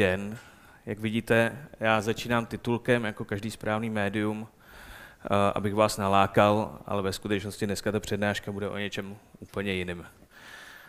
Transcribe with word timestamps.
den. 0.00 0.38
Jak 0.86 0.98
vidíte, 0.98 1.58
já 1.80 2.00
začínám 2.00 2.46
titulkem 2.46 3.04
jako 3.04 3.24
každý 3.24 3.50
správný 3.50 3.90
médium, 3.90 4.48
eh, 4.48 5.28
abych 5.54 5.74
vás 5.74 5.96
nalákal, 5.96 6.78
ale 6.86 7.02
ve 7.02 7.12
skutečnosti 7.12 7.66
dneska 7.66 7.92
ta 7.92 8.00
přednáška 8.00 8.52
bude 8.52 8.68
o 8.68 8.78
něčem 8.78 9.16
úplně 9.40 9.72
jiném 9.72 10.06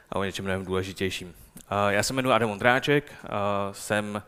a 0.09 0.15
o 0.19 0.23
něčem 0.23 0.45
mnohem 0.45 0.65
důležitějším. 0.65 1.33
Já 1.89 2.03
se 2.03 2.13
jmenuji 2.13 2.33
Adam 2.33 2.49
Ondráček, 2.49 3.11
jsem 3.71 4.23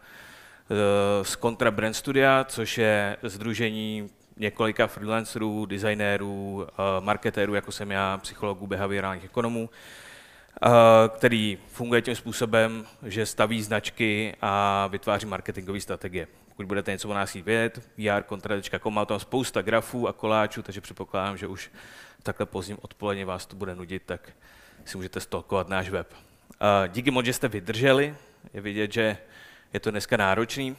z 1.22 1.38
Contra 1.38 1.72
Brand 1.72 1.96
Studia, 1.96 2.44
což 2.44 2.78
je 2.78 3.18
združení 3.24 4.10
několika 4.38 4.88
freelancerů, 4.88 5.66
designérů, 5.66 6.68
marketérů, 7.00 7.54
jako 7.54 7.72
jsem 7.72 7.92
já, 7.92 8.18
psychologů, 8.18 8.68
behaviorálních 8.68 9.26
ekonomů, 9.26 9.70
který 11.10 11.58
funguje 11.68 12.02
tím 12.02 12.16
způsobem, 12.16 12.86
že 13.04 13.26
staví 13.26 13.64
značky 13.64 14.36
a 14.42 14.88
vytváří 14.88 15.26
marketingové 15.26 15.80
strategie. 15.82 16.28
Pokud 16.50 16.66
budete 16.66 16.92
něco 16.92 17.10
o 17.10 17.14
nás 17.14 17.30
chtít 17.30 17.46
vědět, 17.46 17.90
vrkontra.com, 17.98 18.94
má 18.94 19.06
tam 19.06 19.20
spousta 19.20 19.62
grafů 19.62 20.08
a 20.08 20.14
koláčů, 20.14 20.62
takže 20.62 20.82
předpokládám, 20.82 21.38
že 21.38 21.48
už 21.48 21.72
takhle 22.24 22.46
pozdním 22.46 22.78
odpoledně 22.82 23.26
vás 23.26 23.46
to 23.46 23.56
bude 23.56 23.76
nudit, 23.76 24.04
tak 24.06 24.30
si 24.86 24.98
můžete 24.98 25.20
stolkovat 25.20 25.70
náš 25.70 25.90
web. 25.90 26.14
Díky 26.88 27.12
moc, 27.12 27.26
že 27.26 27.34
jste 27.34 27.48
vydrželi. 27.48 28.16
Je 28.54 28.62
vidět, 28.62 28.94
že 28.94 29.18
je 29.74 29.80
to 29.80 29.92
dneska 29.92 30.18
náročný. 30.18 30.76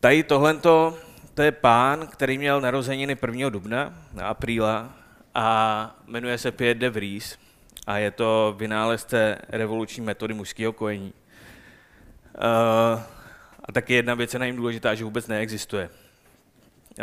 Tady 0.00 0.22
tohle 0.22 0.54
to 0.54 1.42
je 1.42 1.52
pán, 1.52 2.06
který 2.06 2.38
měl 2.38 2.60
narozeniny 2.60 3.16
1. 3.22 3.48
dubna, 3.48 3.94
na 4.12 4.28
apríla, 4.28 4.92
a 5.34 5.96
jmenuje 6.06 6.38
se 6.38 6.52
Pierre 6.52 6.80
de 6.80 6.90
Vries 6.90 7.38
a 7.86 7.98
je 7.98 8.10
to 8.10 8.54
vynálezce 8.58 9.38
revoluční 9.48 10.02
metody 10.02 10.34
mužského 10.34 10.72
kojení. 10.72 11.12
Uh, 12.34 13.00
a 13.64 13.72
taky 13.72 13.94
jedna 13.94 14.14
věc 14.14 14.32
je 14.32 14.38
na 14.38 14.46
jim 14.46 14.56
důležitá, 14.56 14.94
že 14.94 15.04
vůbec 15.04 15.26
neexistuje. 15.26 15.90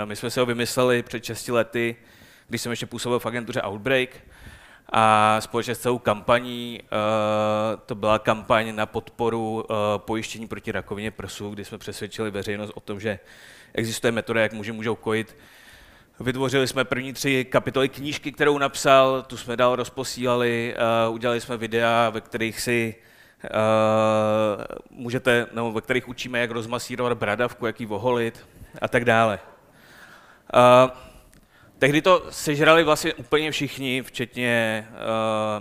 A 0.01 0.05
my 0.05 0.15
jsme 0.15 0.29
se 0.29 0.39
ho 0.39 0.45
vymysleli 0.45 1.03
před 1.03 1.23
6 1.23 1.47
lety, 1.47 1.95
když 2.47 2.61
jsem 2.61 2.69
ještě 2.69 2.85
působil 2.85 3.19
v 3.19 3.25
agentuře 3.25 3.61
Outbreak 3.61 4.09
a 4.91 5.37
společně 5.41 5.75
s 5.75 5.79
celou 5.79 5.99
kampaní, 5.99 6.79
uh, 6.81 7.79
to 7.85 7.95
byla 7.95 8.19
kampaň 8.19 8.75
na 8.75 8.85
podporu 8.85 9.53
uh, 9.53 9.75
pojištění 9.97 10.47
proti 10.47 10.71
rakovině 10.71 11.11
prsu, 11.11 11.49
kdy 11.49 11.65
jsme 11.65 11.77
přesvědčili 11.77 12.31
veřejnost 12.31 12.71
o 12.75 12.79
tom, 12.79 12.99
že 12.99 13.19
existuje 13.73 14.11
metoda, 14.11 14.41
jak 14.41 14.53
muži 14.53 14.71
můžou 14.71 14.95
kojit 14.95 15.35
Vytvořili 16.19 16.67
jsme 16.67 16.85
první 16.85 17.13
tři 17.13 17.45
kapitoly 17.45 17.89
knížky, 17.89 18.31
kterou 18.31 18.57
napsal, 18.57 19.21
tu 19.27 19.37
jsme 19.37 19.57
dál 19.57 19.75
rozposílali, 19.75 20.75
uh, 21.07 21.15
udělali 21.15 21.41
jsme 21.41 21.57
videa, 21.57 22.09
ve 22.09 22.21
kterých 22.21 22.61
si 22.61 22.95
uh, 23.43 23.49
můžete, 24.89 25.47
nebo 25.53 25.71
ve 25.71 25.81
kterých 25.81 26.07
učíme, 26.07 26.39
jak 26.39 26.51
rozmasírovat 26.51 27.17
bradavku, 27.17 27.65
jak 27.65 27.79
ji 27.79 27.85
voholit 27.85 28.45
a 28.81 28.87
tak 28.87 29.05
dále. 29.05 29.39
Uh, 30.53 30.91
tehdy 31.79 32.01
to 32.01 32.25
sežrali 32.29 32.83
vlastně 32.83 33.13
úplně 33.13 33.51
všichni, 33.51 34.01
včetně 34.01 34.87
uh, 34.89 34.95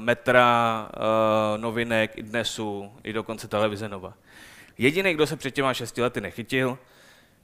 metra, 0.02 0.88
uh, 0.96 1.60
novinek, 1.62 2.18
i 2.18 2.22
dnesu, 2.22 2.92
i 3.04 3.12
dokonce 3.12 3.48
televize 3.48 3.88
Nova. 3.88 4.14
Jediný, 4.78 5.14
kdo 5.14 5.26
se 5.26 5.36
před 5.36 5.50
těma 5.50 5.74
šesti 5.74 6.02
lety 6.02 6.20
nechytil, 6.20 6.78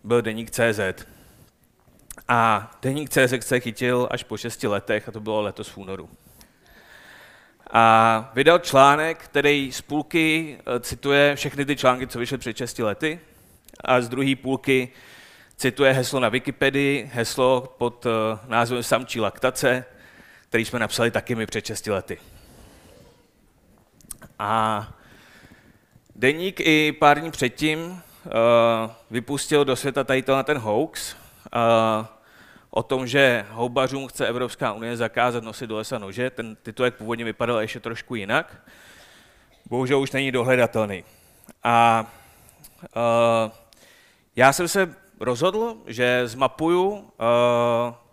byl 0.05 0.23
deník 0.23 0.51
CZ. 0.51 0.81
A 2.29 2.71
deník 2.83 3.11
CSX 3.11 3.47
se 3.47 3.61
chytil 3.61 4.09
až 4.11 4.23
po 4.23 4.37
šesti 4.37 4.67
letech, 4.67 5.09
a 5.09 5.13
to 5.13 5.21
bylo 5.21 5.41
letos 5.41 5.69
v 5.69 5.79
únoru. 5.79 6.09
A 7.71 8.31
vydal 8.35 8.59
článek, 8.59 9.25
který 9.25 9.73
z 9.73 9.81
půlky 9.81 10.59
eh, 10.59 10.81
cituje 10.81 11.37
všechny 11.37 11.65
ty 11.65 11.77
články, 11.77 12.07
co 12.07 12.19
vyšly 12.19 12.39
před 12.39 12.57
6 12.57 12.79
lety, 12.79 13.21
a 13.85 14.01
z 14.01 14.09
druhé 14.09 14.37
půlky 14.37 14.89
cituje 15.57 15.93
heslo 15.93 16.21
na 16.21 16.29
Wikipedii, 16.29 17.11
heslo 17.13 17.75
pod 17.79 18.07
eh, 18.07 18.39
názvem 18.49 18.83
Samčí 18.83 19.21
laktace, 19.21 19.85
který 20.49 20.65
jsme 20.65 20.79
napsali 20.79 21.11
taky 21.11 21.35
my 21.35 21.47
před 21.47 21.67
6 21.67 21.87
lety. 21.87 22.19
A 24.39 24.89
deník 26.17 26.61
i 26.61 26.93
pár 26.93 27.21
dní 27.21 27.31
předtím 27.31 27.81
uh, 27.81 28.31
vypustil 29.11 29.65
do 29.65 29.77
světa 29.77 30.05
tady 30.05 30.23
ten 30.45 30.59
hoax, 30.59 31.17
o 32.71 32.83
tom, 32.83 33.07
že 33.07 33.47
houbařům 33.51 34.09
chce 34.09 34.27
Evropská 34.27 34.73
unie 34.73 34.97
zakázat 34.97 35.45
nosit 35.45 35.67
do 35.67 35.77
lesa 35.77 35.99
nože. 35.99 36.31
Ten 36.31 36.57
titulek 36.57 36.95
původně 36.95 37.25
vypadal 37.25 37.61
ještě 37.61 37.81
trošku 37.81 38.15
jinak. 38.15 38.63
Bohužel 39.69 40.01
už 40.01 40.13
není 40.13 40.33
dohledatelný. 40.33 41.05
A 41.63 42.07
já 44.37 44.53
jsem 44.53 44.69
se 44.69 44.95
rozhodl, 45.21 45.77
že 45.87 46.29
zmapuju, 46.29 47.13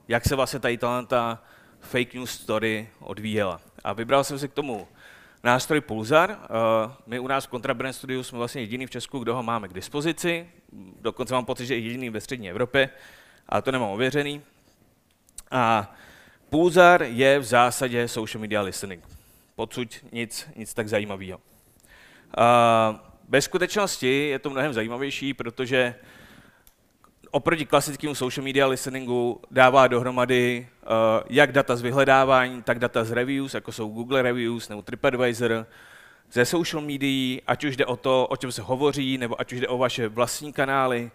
jak 0.07 0.25
se 0.25 0.35
vlastně 0.35 0.59
tady 0.59 0.77
ta 1.07 1.43
fake 1.79 2.13
news 2.13 2.31
story 2.31 2.89
odvíjela. 2.99 3.61
A 3.83 3.93
vybral 3.93 4.23
jsem 4.23 4.39
si 4.39 4.47
k 4.47 4.53
tomu 4.53 4.87
nástroj 5.43 5.81
Pulsar. 5.81 6.37
My 7.05 7.19
u 7.19 7.27
nás 7.27 7.45
v 7.47 7.49
Contrabrand 7.49 7.95
Studiu 7.95 8.23
jsme 8.23 8.37
vlastně 8.37 8.61
jediný 8.61 8.85
v 8.85 8.89
Česku, 8.91 9.19
kdo 9.19 9.35
ho 9.35 9.43
máme 9.43 9.67
k 9.67 9.73
dispozici. 9.73 10.49
Dokonce 11.01 11.33
mám 11.33 11.45
pocit, 11.45 11.65
že 11.65 11.75
jediný 11.75 12.09
ve 12.09 12.21
střední 12.21 12.49
Evropě 12.49 12.89
ale 13.49 13.61
to 13.61 13.71
nemám 13.71 13.89
ověřený. 13.89 14.41
A 15.51 15.95
Pulsar 16.49 17.03
je 17.03 17.39
v 17.39 17.43
zásadě 17.43 18.07
social 18.07 18.41
media 18.41 18.61
listening. 18.61 19.03
Podsud 19.55 19.87
nic, 20.11 20.49
nic 20.55 20.73
tak 20.73 20.89
zajímavého. 20.89 21.39
ve 23.29 23.41
skutečnosti 23.41 24.29
je 24.29 24.39
to 24.39 24.49
mnohem 24.49 24.73
zajímavější, 24.73 25.33
protože 25.33 25.95
oproti 27.31 27.65
klasickému 27.65 28.15
social 28.15 28.43
media 28.43 28.67
listeningu 28.67 29.41
dává 29.51 29.87
dohromady 29.87 30.67
uh, 30.81 30.87
jak 31.29 31.51
data 31.51 31.75
z 31.75 31.81
vyhledávání, 31.81 32.63
tak 32.63 32.79
data 32.79 33.03
z 33.03 33.11
reviews, 33.11 33.53
jako 33.53 33.71
jsou 33.71 33.89
Google 33.89 34.21
Reviews 34.21 34.69
nebo 34.69 34.81
TripAdvisor, 34.81 35.65
ze 36.31 36.45
social 36.45 36.83
médií, 36.83 37.41
ať 37.47 37.63
už 37.63 37.77
jde 37.77 37.85
o 37.85 37.95
to, 37.95 38.27
o 38.27 38.37
čem 38.37 38.51
se 38.51 38.61
hovoří, 38.61 39.17
nebo 39.17 39.41
ať 39.41 39.53
už 39.53 39.59
jde 39.59 39.67
o 39.67 39.77
vaše 39.77 40.07
vlastní 40.07 40.53
kanály, 40.53 41.11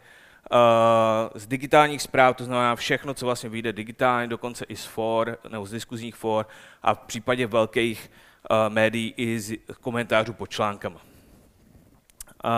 z 1.35 1.47
digitálních 1.47 2.03
zpráv, 2.03 2.37
to 2.37 2.45
znamená 2.45 2.77
všechno, 2.77 3.15
co 3.15 3.27
vlastně 3.27 3.49
vyjde 3.49 3.73
digitálně, 3.73 4.27
dokonce 4.27 4.65
i 4.69 4.77
z 4.77 4.85
for, 4.85 5.39
nebo 5.49 5.67
z 5.67 5.71
diskuzních 5.71 6.15
for 6.15 6.47
a 6.83 6.95
v 6.95 6.99
případě 6.99 7.47
velkých 7.47 8.11
uh, 8.51 8.75
médií 8.75 9.15
i 9.17 9.41
z 9.41 9.57
komentářů 9.81 10.33
pod 10.33 10.51
článkama. 10.51 11.01
Uh, 12.45 12.51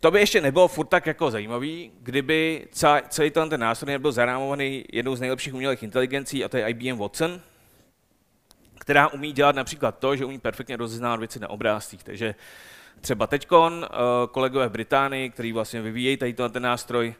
to 0.00 0.10
by 0.10 0.20
ještě 0.20 0.40
nebylo 0.40 0.68
furt 0.68 0.86
tak 0.86 1.06
jako 1.06 1.30
zajímavý, 1.30 1.92
kdyby 2.00 2.68
celý 3.08 3.30
ten, 3.30 3.60
nástroj 3.60 3.92
nebyl 3.92 4.12
zarámovaný 4.12 4.84
jednou 4.92 5.16
z 5.16 5.20
nejlepších 5.20 5.54
umělých 5.54 5.82
inteligencí, 5.82 6.44
a 6.44 6.48
to 6.48 6.56
je 6.56 6.68
IBM 6.68 6.98
Watson, 6.98 7.40
která 8.78 9.08
umí 9.08 9.32
dělat 9.32 9.56
například 9.56 9.98
to, 9.98 10.16
že 10.16 10.24
umí 10.24 10.38
perfektně 10.38 10.76
rozeznávat 10.76 11.18
věci 11.18 11.40
na 11.40 11.50
obrázcích. 11.50 12.04
Takže 12.04 12.34
třeba 13.00 13.26
teďkon, 13.26 13.86
eh, 13.86 13.96
kolegové 14.30 14.68
v 14.68 14.72
Británii, 14.72 15.30
kteří 15.30 15.52
vlastně 15.52 15.82
vyvíjejí 15.82 16.16
tady 16.16 16.32
ten 16.32 16.62
nástroj, 16.62 17.14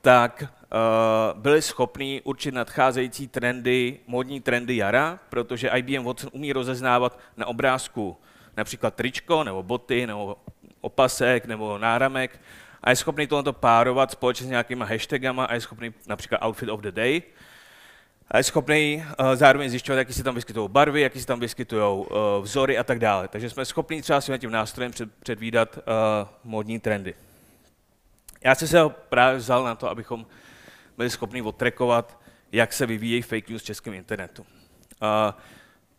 tak 0.00 0.44
uh, 0.44 1.40
byli 1.40 1.62
schopni 1.62 2.20
určit 2.24 2.54
nadcházející 2.54 3.28
trendy, 3.28 3.98
modní 4.06 4.40
trendy 4.40 4.76
jara, 4.76 5.18
protože 5.28 5.68
IBM 5.68 6.04
Watson 6.04 6.30
umí 6.32 6.52
rozeznávat 6.52 7.18
na 7.36 7.46
obrázku 7.46 8.16
například 8.56 8.94
tričko, 8.94 9.44
nebo 9.44 9.62
boty, 9.62 10.06
nebo 10.06 10.36
opasek, 10.80 11.46
nebo 11.46 11.78
náramek 11.78 12.40
a 12.84 12.90
je 12.90 12.96
schopný 12.96 13.26
tohle 13.26 13.52
párovat 13.52 14.10
společně 14.10 14.46
s 14.46 14.50
nějakýma 14.50 14.84
hashtagama 14.84 15.44
a 15.44 15.54
je 15.54 15.60
schopný 15.60 15.94
například 16.06 16.46
outfit 16.46 16.68
of 16.68 16.80
the 16.80 16.92
day, 16.92 17.22
schopný 18.42 19.04
uh, 19.20 19.34
zároveň 19.34 19.70
zjišťovat, 19.70 19.98
jaký 19.98 20.12
se 20.12 20.24
tam 20.24 20.34
vyskytují 20.34 20.68
barvy, 20.68 21.00
jaký 21.00 21.20
se 21.20 21.26
tam 21.26 21.40
vyskytují 21.40 21.82
uh, 21.82 22.06
vzory 22.42 22.78
a 22.78 22.84
tak 22.84 22.98
dále. 22.98 23.28
Takže 23.28 23.50
jsme 23.50 23.64
schopni 23.64 24.02
třeba 24.02 24.20
s 24.20 24.38
tím 24.38 24.50
nástrojem 24.50 24.92
před, 24.92 25.14
předvídat 25.14 25.78
uh, 25.78 25.82
módní 26.44 26.80
trendy. 26.80 27.14
Já 28.44 28.54
jsem 28.54 28.68
se 28.68 28.80
ho 28.80 28.90
právě 28.90 29.38
vzal 29.38 29.64
na 29.64 29.74
to, 29.74 29.90
abychom 29.90 30.26
byli 30.96 31.10
schopni 31.10 31.42
odtrekovat, 31.42 32.20
jak 32.52 32.72
se 32.72 32.86
vyvíjejí 32.86 33.22
fake 33.22 33.48
news 33.48 33.62
v 33.62 33.64
českém 33.64 33.94
internetu. 33.94 34.46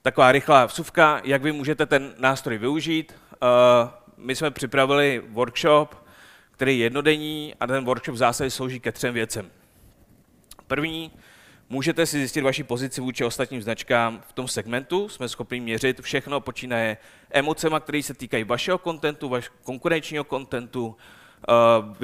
Taková 0.02 0.32
rychlá 0.32 0.66
vsuvka, 0.66 1.22
jak 1.24 1.42
vy 1.42 1.52
můžete 1.52 1.86
ten 1.86 2.14
nástroj 2.18 2.58
využít. 2.58 3.14
My 4.18 4.36
jsme 4.36 4.52
připravili 4.52 5.22
workshop, 5.30 5.96
který 6.52 6.80
je 6.80 6.86
jednodenní 6.86 7.56
a 7.60 7.68
ten 7.68 7.86
workshop 7.86 8.16
v 8.16 8.18
zásadě 8.18 8.52
slouží 8.52 8.80
ke 8.80 8.92
třem 8.92 9.14
věcem. 9.14 9.52
První, 10.68 11.12
Můžete 11.70 12.06
si 12.06 12.18
zjistit 12.18 12.42
vaši 12.42 12.64
pozici 12.64 13.02
vůči 13.02 13.26
ostatním 13.26 13.62
značkám 13.62 14.22
v 14.28 14.34
tom 14.34 14.48
segmentu. 14.48 15.10
Jsme 15.10 15.30
schopni 15.30 15.60
měřit 15.60 16.02
všechno, 16.02 16.42
počínaje 16.42 16.98
emocema, 17.30 17.80
které 17.80 18.04
se 18.04 18.14
týkají 18.14 18.44
vašeho 18.44 18.78
kontentu, 18.78 19.30
vaš 19.30 19.52
konkurenčního 19.64 20.24
kontentu, 20.24 20.96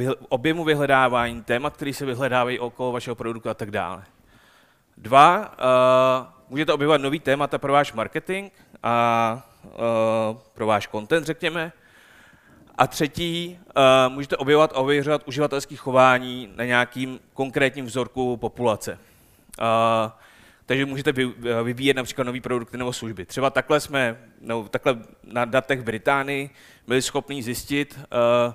uh, 0.02 0.12
objemu 0.30 0.64
vyhledávání, 0.64 1.44
témat, 1.44 1.76
které 1.76 1.94
se 1.94 2.06
vyhledávají 2.06 2.60
okolo 2.60 2.92
vašeho 2.92 3.16
produktu 3.16 3.50
a 3.50 3.54
tak 3.54 3.72
dále. 3.72 4.04
Dva, 4.98 5.40
uh, 5.40 6.28
můžete 6.50 6.74
objevovat 6.74 7.02
nový 7.02 7.20
témata 7.20 7.58
pro 7.58 7.74
váš 7.74 7.94
marketing 7.94 8.52
a 8.84 9.48
uh, 9.64 10.38
pro 10.54 10.66
váš 10.66 10.88
content, 10.88 11.26
řekněme. 11.26 11.72
A 12.78 12.88
třetí, 12.88 13.60
můžete 14.08 14.38
objevovat 14.38 14.72
a 14.74 14.76
ověřovat 14.76 15.28
uživatelské 15.28 15.76
chování 15.76 16.54
na 16.56 16.66
nějakým 16.66 17.20
konkrétním 17.34 17.86
vzorku 17.86 18.38
populace. 18.38 19.00
Takže 20.66 20.86
můžete 20.86 21.14
vyvíjet 21.64 21.94
například 21.94 22.24
nový 22.24 22.42
produkty 22.42 22.78
nebo 22.78 22.94
služby. 22.94 23.26
Třeba 23.26 23.50
takhle 23.50 23.80
jsme, 23.80 24.18
no, 24.42 24.70
takhle 24.70 24.98
na 25.24 25.46
datech 25.46 25.80
v 25.80 25.84
Británii 25.84 26.50
byli 26.88 27.02
schopni 27.02 27.44
zjistit, 27.44 28.00
uh, 28.00 28.54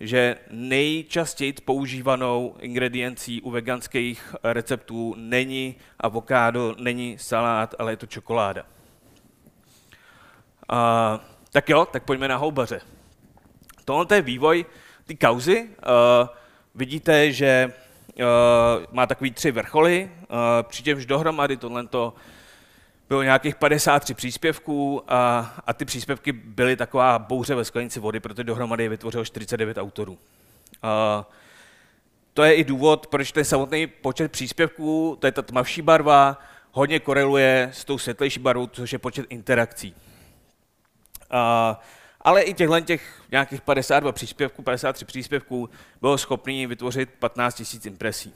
že 0.00 0.36
nejčastěji 0.50 1.52
používanou 1.52 2.56
ingrediencí 2.60 3.42
u 3.42 3.50
veganských 3.50 4.34
receptů 4.42 5.14
není 5.18 5.76
avokádo, 6.00 6.74
není 6.78 7.18
salát, 7.18 7.74
ale 7.78 7.92
je 7.92 7.96
to 7.96 8.06
čokoláda. 8.06 8.62
Uh, 10.72 11.20
tak 11.52 11.68
jo, 11.68 11.86
tak 11.86 12.04
pojďme 12.04 12.28
na 12.28 12.36
houbaře. 12.36 12.80
Tohle 13.84 14.06
je 14.14 14.22
vývoj 14.22 14.66
ty 15.06 15.16
kauzy. 15.16 15.62
Uh, 15.62 16.28
vidíte, 16.74 17.32
že 17.32 17.72
má 18.92 19.06
takový 19.06 19.30
tři 19.30 19.50
vrcholy, 19.50 20.10
uh, 20.20 20.36
přičemž 20.62 21.06
dohromady 21.06 21.56
tohle 21.56 21.88
bylo 23.08 23.22
nějakých 23.22 23.56
53 23.56 24.14
příspěvků 24.14 25.02
a, 25.08 25.54
a 25.66 25.72
ty 25.72 25.84
příspěvky 25.84 26.32
byly 26.32 26.76
taková 26.76 27.18
bouře 27.18 27.54
ve 27.54 27.64
sklenici 27.64 28.00
vody, 28.00 28.20
protože 28.20 28.44
dohromady 28.44 28.82
je 28.82 28.88
vytvořilo 28.88 29.24
49 29.24 29.78
autorů. 29.78 30.12
Uh, 30.12 31.24
to 32.34 32.42
je 32.42 32.54
i 32.54 32.64
důvod, 32.64 33.06
proč 33.06 33.32
ten 33.32 33.44
samotný 33.44 33.86
počet 33.86 34.32
příspěvků, 34.32 35.16
to 35.20 35.26
je 35.26 35.32
ta 35.32 35.42
tmavší 35.42 35.82
barva, 35.82 36.40
hodně 36.72 37.00
koreluje 37.00 37.70
s 37.72 37.84
tou 37.84 37.98
světlejší 37.98 38.40
barvou, 38.40 38.66
což 38.66 38.92
je 38.92 38.98
počet 38.98 39.26
interakcí. 39.28 39.94
Uh, 41.32 41.76
ale 42.20 42.42
i 42.42 42.54
těchto 42.54 42.80
těch 42.80 43.22
nějakých 43.30 43.60
52 43.60 44.12
příspěvků, 44.12 44.62
53 44.62 45.04
příspěvků 45.04 45.70
bylo 46.00 46.18
schopný 46.18 46.66
vytvořit 46.66 47.10
15 47.18 47.62
000 47.74 47.82
impresí. 47.84 48.34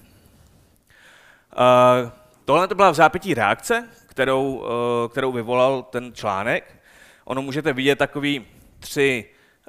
Tohle 2.44 2.68
to 2.68 2.74
byla 2.74 2.90
v 2.90 2.94
zápětí 2.94 3.34
reakce, 3.34 3.88
kterou, 4.06 4.54
uh, 4.54 4.66
kterou 5.10 5.32
vyvolal 5.32 5.82
ten 5.82 6.12
článek. 6.14 6.76
Ono 7.24 7.42
můžete 7.42 7.72
vidět 7.72 7.98
takový 7.98 8.46
tři 8.78 9.24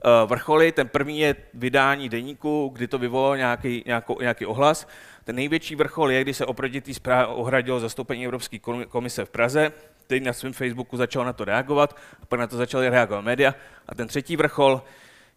uh, 0.06 0.30
vrcholy. 0.30 0.71
Ten 0.71 0.88
první 0.88 1.19
je 1.19 1.36
vydání 1.54 2.10
deníku, 2.10 2.69
kdy 2.74 2.88
to 2.88 2.98
vyvolalo 2.98 3.36
nějaký, 3.36 3.83
nějakou, 3.86 4.18
nějaký 4.21 4.45
ohlas. 4.45 4.88
Ten 5.24 5.36
největší 5.36 5.75
vrchol 5.75 6.12
je, 6.12 6.21
kdy 6.21 6.33
se 6.33 6.45
oproti 6.45 6.81
té 6.81 6.94
zprávě 6.94 7.27
ohradilo 7.27 7.80
zastoupení 7.80 8.25
Evropské 8.25 8.60
komise 8.89 9.25
v 9.25 9.30
Praze 9.30 9.71
který 10.05 10.19
na 10.19 10.33
svém 10.33 10.53
Facebooku 10.53 10.97
začal 10.97 11.25
na 11.25 11.33
to 11.33 11.45
reagovat, 11.45 11.97
a 12.21 12.25
pak 12.25 12.39
na 12.39 12.47
to 12.47 12.57
začaly 12.57 12.89
reagovat 12.89 13.21
média. 13.21 13.55
A 13.88 13.95
ten 13.95 14.07
třetí 14.07 14.35
vrchol 14.35 14.81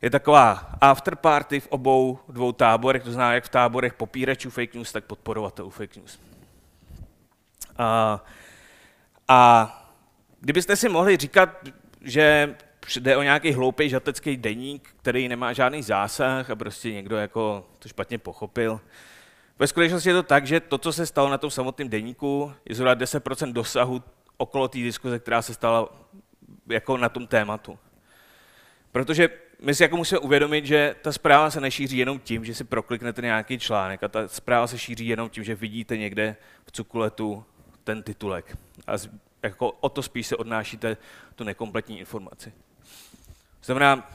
je 0.03 0.11
taková 0.11 0.51
afterparty 0.81 1.61
v 1.61 1.67
obou 1.67 2.19
dvou 2.29 2.53
táborech, 2.53 3.03
to 3.03 3.13
znamená 3.13 3.35
jak 3.35 3.45
v 3.45 3.49
táborech 3.49 3.95
popíračů 3.95 4.51
fake 4.51 4.75
news, 4.75 4.93
tak 4.93 5.05
podporovatelů 5.05 5.71
fake 5.71 5.97
news. 5.97 6.19
A, 7.79 8.25
a 9.29 9.73
kdybyste 10.41 10.77
si 10.77 10.89
mohli 10.89 11.17
říkat, 11.17 11.49
že 12.01 12.57
jde 12.97 13.17
o 13.17 13.23
nějaký 13.23 13.53
hloupý 13.53 13.89
žatecký 13.89 14.37
deník, 14.37 14.89
který 14.97 15.29
nemá 15.29 15.53
žádný 15.53 15.83
zásah 15.83 16.51
a 16.51 16.57
prostě 16.57 16.93
někdo 16.93 17.17
jako 17.17 17.67
to 17.79 17.89
špatně 17.89 18.19
pochopil. 18.19 18.81
Ve 19.59 19.67
skutečnosti 19.67 20.09
je 20.09 20.15
to 20.15 20.23
tak, 20.23 20.47
že 20.47 20.61
to, 20.61 20.79
co 20.79 20.93
se 20.93 21.07
stalo 21.07 21.31
na 21.31 21.39
tom 21.39 21.51
samotném 21.51 21.89
deníku, 21.89 22.53
je 22.65 22.75
zhruba 22.75 22.95
10% 22.95 23.53
dosahu 23.53 24.03
okolo 24.37 24.69
té 24.69 24.79
diskuze, 24.79 25.19
která 25.19 25.43
se 25.43 25.55
stala 25.55 25.89
jako 26.67 26.97
na 26.97 27.09
tom 27.09 27.27
tématu. 27.27 27.79
Protože 28.93 29.29
my 29.61 29.75
si 29.75 29.83
jako 29.83 29.97
musíme 29.97 30.19
uvědomit, 30.19 30.67
že 30.67 30.95
ta 31.03 31.13
zpráva 31.13 31.51
se 31.51 31.61
nešíří 31.61 31.99
jenom 31.99 32.19
tím, 32.19 32.45
že 32.45 32.55
si 32.55 32.65
prokliknete 32.65 33.23
nějaký 33.23 33.59
článek 33.59 34.03
a 34.03 34.09
ta 34.09 34.29
zpráva 34.29 34.67
se 34.67 34.79
šíří 34.79 35.07
jenom 35.07 35.31
tím, 35.31 35.45
že 35.45 35.55
vidíte 35.55 35.97
někde 35.97 36.37
v 36.67 36.73
cukuletu 36.73 37.45
ten 37.85 38.03
titulek. 38.03 38.59
A 38.87 38.93
jako 39.43 39.71
o 39.71 39.89
to 39.89 40.03
spíš 40.03 40.27
se 40.27 40.37
odnášíte 40.37 40.97
tu 41.35 41.45
nekompletní 41.45 41.99
informaci. 41.99 42.53
Znamená, 43.65 44.11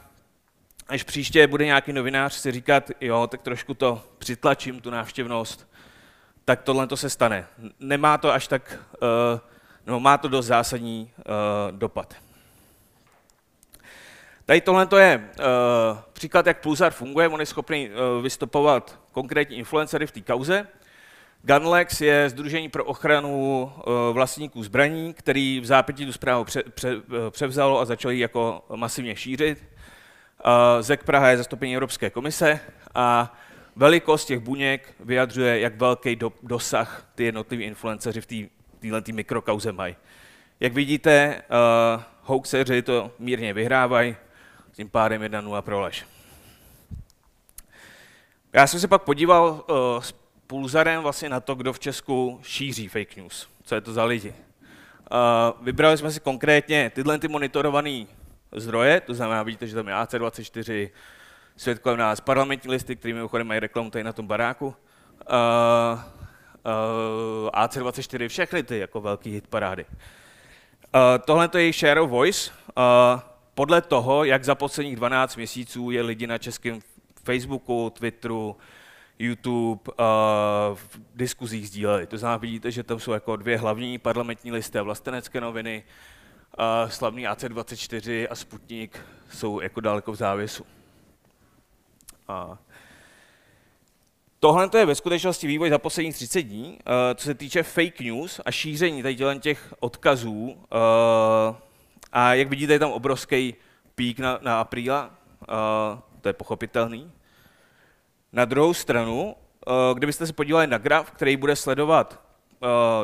až 0.87 1.03
příště 1.03 1.47
bude 1.47 1.65
nějaký 1.65 1.93
novinář 1.93 2.33
si 2.33 2.51
říkat, 2.51 2.91
jo, 3.01 3.27
tak 3.27 3.41
trošku 3.41 3.73
to 3.73 4.03
přitlačím, 4.17 4.81
tu 4.81 4.89
návštěvnost, 4.89 5.67
tak 6.45 6.61
tohle 6.61 6.87
to 6.87 6.97
se 6.97 7.09
stane. 7.09 7.47
Nemá 7.79 8.17
to 8.17 8.31
až 8.31 8.47
tak 8.47 8.79
uh, 9.01 9.39
no, 9.85 9.99
má 9.99 10.17
to 10.17 10.27
dost 10.27 10.45
zásadní 10.45 11.11
uh, 11.17 11.77
dopad. 11.77 12.15
Tady 14.45 14.61
tohle 14.61 14.87
je 14.97 15.17
uh, 15.17 15.45
příklad, 16.13 16.47
jak 16.47 16.61
Pulsar 16.61 16.91
funguje. 16.91 17.27
On 17.27 17.39
je 17.39 17.45
schopný 17.45 17.89
uh, 17.89 18.23
vystupovat 18.23 18.99
konkrétní 19.11 19.57
influencery 19.57 20.07
v 20.07 20.11
té 20.11 20.21
kauze. 20.21 20.67
Gunlex 21.41 22.01
je 22.01 22.29
Združení 22.29 22.69
pro 22.69 22.85
ochranu 22.85 23.63
uh, 23.63 23.93
vlastníků 24.13 24.63
zbraní, 24.63 25.13
který 25.13 25.59
v 25.59 25.65
zápětí 25.65 26.05
tu 26.05 26.11
zprávu 26.11 26.43
pře, 26.43 26.63
pře, 26.63 26.95
převzalo 27.29 27.79
a 27.79 27.85
začal 27.85 28.11
ji 28.11 28.19
jako 28.19 28.65
masivně 28.75 29.15
šířit. 29.15 29.63
Uh, 30.45 30.81
ZEK 30.81 31.03
Praha 31.03 31.29
je 31.29 31.37
zastoupení 31.37 31.75
Evropské 31.75 32.09
komise 32.09 32.59
a 32.95 33.37
velikost 33.75 34.25
těch 34.25 34.39
buněk 34.39 34.93
vyjadřuje, 34.99 35.59
jak 35.59 35.75
velký 35.75 36.15
do, 36.15 36.33
dosah 36.43 37.05
ty 37.15 37.23
jednotliví 37.23 37.63
influenceři 37.63 38.21
v 38.21 38.25
té 38.25 38.60
téhle 38.81 39.01
mikrokauze 39.11 39.71
mají. 39.71 39.95
Jak 40.59 40.73
vidíte, 40.73 41.41
uh, 41.95 42.03
hoaxeři 42.21 42.81
to 42.81 43.11
mírně 43.19 43.53
vyhrávají, 43.53 44.15
tím 44.71 44.89
pádem 44.89 45.21
1-0 45.21 45.61
pro 45.61 45.81
lež. 45.81 46.05
Já 48.53 48.67
jsem 48.67 48.79
se 48.79 48.87
pak 48.87 49.01
podíval 49.01 49.65
uh, 49.69 50.01
s 50.01 50.11
Pulzarem 50.47 51.01
vlastně 51.01 51.29
na 51.29 51.39
to, 51.39 51.55
kdo 51.55 51.73
v 51.73 51.79
Česku 51.79 52.39
šíří 52.43 52.87
fake 52.87 53.15
news. 53.17 53.49
Co 53.63 53.75
je 53.75 53.81
to 53.81 53.93
za 53.93 54.03
lidi. 54.03 54.29
Uh, 54.29 55.65
vybrali 55.65 55.97
jsme 55.97 56.11
si 56.11 56.19
konkrétně 56.19 56.91
tyhle 56.95 57.19
ty 57.19 57.27
monitorované 57.27 58.05
zdroje, 58.51 59.01
to 59.01 59.13
znamená, 59.13 59.43
vidíte, 59.43 59.67
že 59.67 59.75
tam 59.75 59.87
je 59.87 59.93
AC24, 59.93 60.89
svět 61.57 61.85
nás, 61.95 62.21
parlamentní 62.21 62.71
listy, 62.71 62.95
který 62.95 63.13
mimochodem 63.13 63.47
mají 63.47 63.59
reklamu 63.59 63.89
tady 63.89 64.03
na 64.03 64.13
tom 64.13 64.27
baráku. 64.27 64.67
Uh, 64.67 65.99
uh, 66.65 67.49
eh, 67.53 67.65
AC24, 67.65 68.27
všechny 68.27 68.63
ty 68.63 68.79
jako 68.79 69.01
velký 69.01 69.31
hit 69.31 69.47
parády. 69.47 69.85
Uh, 69.85 71.01
tohle 71.25 71.47
to 71.47 71.57
je 71.57 71.63
jejich 71.63 71.75
share 71.75 72.01
of 72.01 72.09
voice. 72.09 72.51
Uh, 72.77 72.83
podle 73.55 73.81
toho, 73.81 74.23
jak 74.23 74.43
za 74.43 74.55
posledních 74.55 74.95
12 74.95 75.35
měsíců 75.35 75.91
je 75.91 76.01
lidi 76.01 76.27
na 76.27 76.37
českém 76.37 76.79
Facebooku, 77.23 77.89
Twitteru, 77.89 78.57
YouTube 79.19 79.81
uh, 79.87 80.75
v 80.75 80.99
diskuzích 81.15 81.67
sdíleli. 81.67 82.07
To 82.07 82.17
znamená, 82.17 82.37
vidíte, 82.37 82.71
že 82.71 82.83
tam 82.83 82.99
jsou 82.99 83.11
jako 83.11 83.35
dvě 83.35 83.57
hlavní 83.57 83.97
parlamentní 83.97 84.51
listy 84.51 84.79
a 84.79 84.83
vlastenecké 84.83 85.41
noviny, 85.41 85.83
uh, 86.59 86.89
slavný 86.89 87.27
AC24 87.27 88.27
a 88.29 88.35
Sputnik 88.35 88.99
jsou 89.29 89.59
jako 89.59 89.81
daleko 89.81 90.11
v 90.11 90.15
závěsu. 90.15 90.65
Uh, 92.29 92.57
Tohle 94.43 94.69
je 94.77 94.85
ve 94.85 94.95
skutečnosti 94.95 95.47
vývoj 95.47 95.69
za 95.69 95.77
posledních 95.77 96.15
30 96.15 96.41
dní, 96.41 96.69
uh, 96.69 96.93
co 97.15 97.25
se 97.25 97.33
týče 97.33 97.63
fake 97.63 97.99
news 97.99 98.41
a 98.45 98.51
šíření 98.51 99.03
tady 99.03 99.17
těch 99.39 99.73
odkazů. 99.79 100.41
Uh, 100.41 101.55
a 102.11 102.33
jak 102.33 102.49
vidíte, 102.49 102.73
je 102.73 102.79
tam 102.79 102.91
obrovský 102.91 103.55
pík 103.95 104.19
na, 104.19 104.39
na 104.41 104.59
apríla, 104.59 105.05
uh, 105.41 105.99
to 106.21 106.29
je 106.29 106.33
pochopitelný. 106.33 107.11
Na 108.33 108.45
druhou 108.45 108.73
stranu, 108.73 109.35
kdybyste 109.93 110.27
se 110.27 110.33
podívali 110.33 110.67
na 110.67 110.77
graf, 110.77 111.11
který 111.11 111.37
bude 111.37 111.55
sledovat 111.55 112.21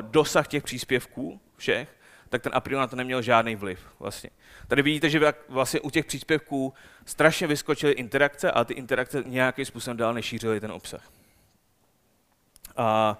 dosah 0.01 0.47
těch 0.47 0.63
příspěvků 0.63 1.39
všech, 1.57 1.95
tak 2.29 2.41
ten 2.41 2.51
apríl 2.55 2.79
na 2.79 2.87
to 2.87 2.95
neměl 2.95 3.21
žádný 3.21 3.55
vliv. 3.55 3.79
Vlastně. 3.99 4.29
Tady 4.67 4.81
vidíte, 4.81 5.09
že 5.09 5.33
vlastně 5.49 5.79
u 5.79 5.89
těch 5.89 6.05
příspěvků 6.05 6.73
strašně 7.05 7.47
vyskočily 7.47 7.93
interakce 7.93 8.51
a 8.51 8.63
ty 8.63 8.73
interakce 8.73 9.23
nějakým 9.25 9.65
způsobem 9.65 9.97
dál 9.97 10.13
nešířily 10.13 10.59
ten 10.59 10.71
obsah. 10.71 11.01
A 12.77 13.17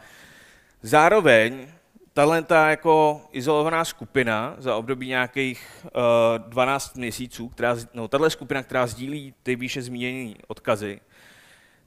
zároveň 0.82 1.68
tahle 2.14 2.46
jako 2.70 3.22
izolovaná 3.32 3.86
skupina 3.86 4.56
za 4.58 4.76
období 4.76 5.08
nějakých 5.08 5.86
uh, 5.86 6.50
12 6.50 6.96
měsíců, 6.96 7.50
která, 7.50 7.76
no, 7.94 8.08
tahle 8.08 8.30
skupina, 8.30 8.64
která 8.64 8.88
sdílí 8.88 9.34
ty 9.44 9.56
výše 9.56 9.82
zmíněné 9.82 10.34
odkazy, 10.48 11.00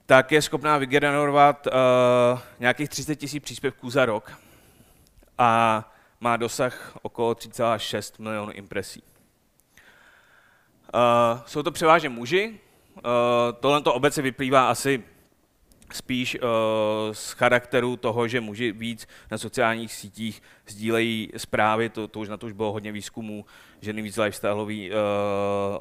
tak 0.07 0.33
je 0.33 0.43
schopná 0.43 0.79
vygenerovat 0.79 1.67
uh, 1.67 1.73
nějakých 2.61 2.89
30 2.89 3.17
tisíc 3.17 3.43
příspěvků 3.45 3.91
za 3.91 4.07
rok 4.07 4.33
a 5.39 5.85
má 6.21 6.37
dosah 6.37 6.97
okolo 7.03 7.33
3,6 7.33 8.23
milionů 8.23 8.53
impresí. 8.53 9.03
Uh, 10.95 11.41
jsou 11.47 11.63
to 11.63 11.71
převážně 11.71 12.09
muži. 12.09 12.61
Uh, 12.97 13.03
tohle 13.61 13.83
to 13.83 13.95
obecně 13.95 14.23
vyplývá 14.23 14.71
asi 14.71 15.05
spíš 15.95 16.35
uh, 16.35 16.49
z 17.13 17.33
charakteru 17.33 17.97
toho, 17.97 18.29
že 18.29 18.41
muži 18.41 18.73
víc 18.73 19.09
na 19.31 19.39
sociálních 19.39 19.93
sítích 19.93 20.43
sdílejí 20.67 21.33
zprávy, 21.37 21.89
to, 21.89 22.09
to 22.09 22.21
už 22.21 22.29
na 22.29 22.37
to 22.37 22.47
už 22.47 22.53
bylo 22.53 22.73
hodně 22.73 22.93
výzkumů, 22.93 23.45
ženy 23.81 24.03
víc 24.03 24.17
lifestyleový 24.17 24.91
uh, 24.91 24.97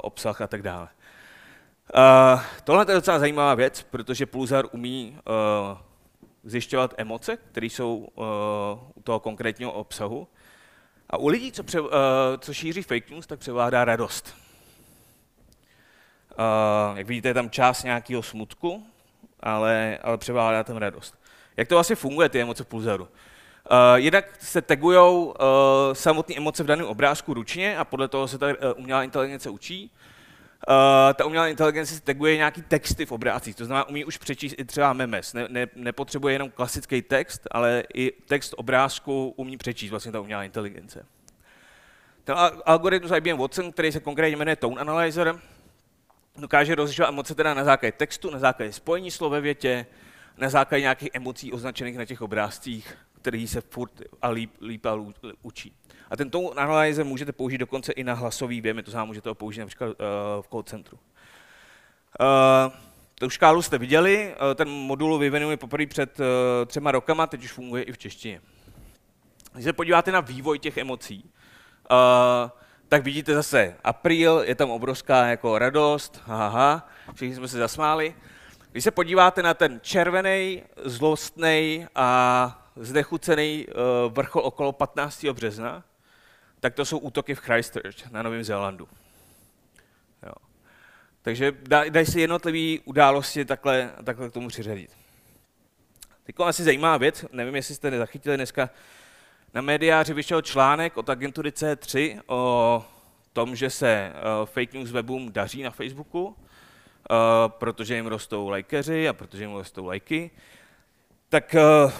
obsah 0.00 0.40
a 0.40 0.46
tak 0.46 0.62
dále. 0.62 0.88
Uh, 2.34 2.40
tohle 2.64 2.86
je 2.88 2.94
docela 2.94 3.18
zajímavá 3.18 3.54
věc, 3.54 3.82
protože 3.82 4.26
Pulsar 4.26 4.64
umí 4.72 5.18
uh, 5.72 5.78
zjišťovat 6.44 6.94
emoce, 6.96 7.36
které 7.36 7.66
jsou 7.66 7.96
uh, 7.96 8.24
u 8.94 9.02
toho 9.02 9.20
konkrétního 9.20 9.72
obsahu. 9.72 10.28
A 11.10 11.16
u 11.16 11.28
lidí, 11.28 11.52
co, 11.52 11.62
pře, 11.62 11.80
uh, 11.80 11.88
co 12.38 12.54
šíří 12.54 12.82
fake 12.82 13.10
news, 13.10 13.26
tak 13.26 13.38
převládá 13.38 13.84
radost. 13.84 14.34
Uh, 16.30 16.98
jak 16.98 17.06
vidíte, 17.06 17.28
je 17.28 17.34
tam 17.34 17.50
část 17.50 17.84
nějakého 17.84 18.22
smutku, 18.22 18.86
ale, 19.40 19.98
ale 20.02 20.18
převládá 20.18 20.64
tam 20.64 20.76
radost. 20.76 21.14
Jak 21.56 21.68
to 21.68 21.74
vlastně 21.74 21.96
funguje, 21.96 22.28
ty 22.28 22.40
emoce 22.40 22.64
v 22.64 22.66
Pulsaru? 22.66 23.04
Uh, 23.04 23.08
jednak 23.94 24.24
se 24.38 24.62
tagují 24.62 24.98
uh, 24.98 25.34
samotné 25.92 26.36
emoce 26.36 26.62
v 26.62 26.66
daném 26.66 26.86
obrázku 26.86 27.34
ručně 27.34 27.78
a 27.78 27.84
podle 27.84 28.08
toho 28.08 28.28
se 28.28 28.38
ta 28.38 28.46
uh, 28.46 28.52
umělá 28.76 29.04
inteligence 29.04 29.50
učí. 29.50 29.90
Uh, 30.68 30.74
ta 31.14 31.24
umělá 31.24 31.48
inteligence 31.48 31.94
si 31.94 32.00
taguje 32.00 32.36
nějaký 32.36 32.62
texty 32.62 33.06
v 33.06 33.12
obrázcích, 33.12 33.56
to 33.56 33.64
znamená, 33.64 33.88
umí 33.88 34.04
už 34.04 34.18
přečíst 34.18 34.54
i 34.58 34.64
třeba 34.64 34.92
memes. 34.92 35.34
Ne, 35.34 35.46
ne, 35.48 35.66
nepotřebuje 35.74 36.34
jenom 36.34 36.50
klasický 36.50 37.02
text, 37.02 37.48
ale 37.50 37.84
i 37.94 38.12
text 38.26 38.54
obrázku 38.56 39.34
umí 39.36 39.56
přečíst 39.56 39.90
vlastně 39.90 40.12
ta 40.12 40.20
umělá 40.20 40.44
inteligence. 40.44 41.06
Ten 42.24 42.36
algoritmus 42.66 43.12
IBM 43.16 43.38
Watson, 43.38 43.72
který 43.72 43.92
se 43.92 44.00
konkrétně 44.00 44.36
jmenuje 44.36 44.56
Tone 44.56 44.80
Analyzer, 44.80 45.40
dokáže 46.38 46.74
rozlišovat 46.74 47.08
emoce 47.08 47.34
teda 47.34 47.54
na 47.54 47.64
základě 47.64 47.92
textu, 47.92 48.30
na 48.30 48.38
základě 48.38 48.72
spojení 48.72 49.10
slov 49.10 49.32
ve 49.32 49.40
větě, 49.40 49.86
na 50.38 50.48
základě 50.48 50.80
nějakých 50.80 51.10
emocí 51.12 51.52
označených 51.52 51.98
na 51.98 52.04
těch 52.04 52.22
obrázcích, 52.22 52.96
který 53.22 53.48
se 53.48 53.60
furt 53.60 53.92
a 54.22 54.28
líp, 54.28 54.50
líp 54.60 54.86
a 54.86 54.98
učí. 55.42 55.72
A 56.10 56.16
ten 56.16 56.30
tone 56.30 56.48
analyzer 56.56 57.04
můžete 57.04 57.32
použít 57.32 57.58
dokonce 57.58 57.92
i 57.92 58.04
na 58.04 58.14
hlasový 58.14 58.60
věmy, 58.60 58.82
to 58.82 58.90
znamená, 58.90 59.04
můžete 59.04 59.28
ho 59.28 59.34
použít 59.34 59.60
například 59.60 59.88
uh, 59.88 59.94
v 60.40 60.48
call 60.48 60.62
centru. 60.62 60.98
Uh, 62.20 62.72
tu 63.14 63.30
škálu 63.30 63.62
jste 63.62 63.78
viděli, 63.78 64.34
uh, 64.34 64.54
ten 64.54 64.68
modul 64.68 65.18
vyvinuli 65.18 65.56
poprvé 65.56 65.86
před 65.86 66.20
uh, 66.20 66.26
třema 66.66 66.92
rokama, 66.92 67.26
teď 67.26 67.44
už 67.44 67.52
funguje 67.52 67.82
i 67.82 67.92
v 67.92 67.98
češtině. 67.98 68.40
Když 69.52 69.64
se 69.64 69.72
podíváte 69.72 70.12
na 70.12 70.20
vývoj 70.20 70.58
těch 70.58 70.76
emocí, 70.76 71.24
uh, 71.90 72.50
tak 72.90 73.02
vidíte 73.02 73.34
zase 73.34 73.76
apríl, 73.84 74.42
je 74.46 74.54
tam 74.54 74.70
obrovská 74.70 75.26
jako 75.26 75.58
radost, 75.58 76.20
haha, 76.24 76.88
všichni 77.14 77.36
jsme 77.36 77.48
se 77.48 77.58
zasmáli. 77.58 78.14
Když 78.72 78.84
se 78.84 78.90
podíváte 78.90 79.42
na 79.42 79.54
ten 79.54 79.80
červený, 79.82 80.62
zlostný 80.84 81.86
a 81.94 82.70
znechucený 82.76 83.66
uh, 83.66 84.12
vrchol 84.12 84.42
okolo 84.42 84.72
15. 84.72 85.24
března, 85.24 85.84
tak 86.60 86.74
to 86.74 86.84
jsou 86.84 86.98
útoky 86.98 87.34
v 87.34 87.40
Christchurch 87.40 88.10
na 88.10 88.22
Novém 88.22 88.44
Zélandu. 88.44 88.88
Jo. 90.22 90.32
Takže 91.22 91.52
dají 91.88 92.06
se 92.06 92.20
jednotlivé 92.20 92.82
události 92.84 93.44
takhle, 93.44 93.90
takhle 94.04 94.30
k 94.30 94.32
tomu 94.32 94.48
přiřadit. 94.48 94.90
Teď 96.24 96.36
asi 96.40 96.64
zajímavá 96.64 96.96
věc, 96.96 97.24
nevím, 97.32 97.56
jestli 97.56 97.74
jste 97.74 97.90
nezachytili 97.90 98.36
dneska, 98.36 98.70
na 99.54 99.60
médiáři 99.60 100.14
vyšel 100.14 100.42
článek 100.42 100.96
od 100.96 101.10
agentury 101.10 101.50
C3 101.50 102.20
o 102.26 102.84
tom, 103.32 103.56
že 103.56 103.70
se 103.70 104.12
uh, 104.12 104.46
fake 104.46 104.72
news 104.72 104.90
webům 104.90 105.32
daří 105.32 105.62
na 105.62 105.70
Facebooku, 105.70 106.26
uh, 106.26 106.34
protože 107.48 107.96
jim 107.96 108.06
rostou 108.06 108.48
lajkeři 108.48 109.08
a 109.08 109.12
protože 109.12 109.44
jim 109.44 109.52
rostou 109.52 109.86
lajky. 109.86 110.30
Tak 111.28 111.56
uh, 111.84 111.92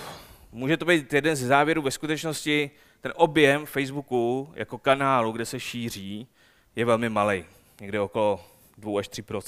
může 0.53 0.77
to 0.77 0.85
být 0.85 1.13
jeden 1.13 1.37
ze 1.37 1.47
závěrů. 1.47 1.83
Ve 1.83 1.91
skutečnosti 1.91 2.71
ten 3.01 3.13
objem 3.17 3.67
Facebooku 3.67 4.53
jako 4.55 4.79
kanálu, 4.79 5.33
kde 5.33 5.47
se 5.47 5.61
šíří, 5.61 6.27
je 6.77 6.85
velmi 6.85 7.09
malý, 7.09 7.45
někde 7.81 8.01
okolo 8.01 8.45
2 8.79 9.01
až 9.01 9.09
3 9.09 9.25
uh, 9.31 9.39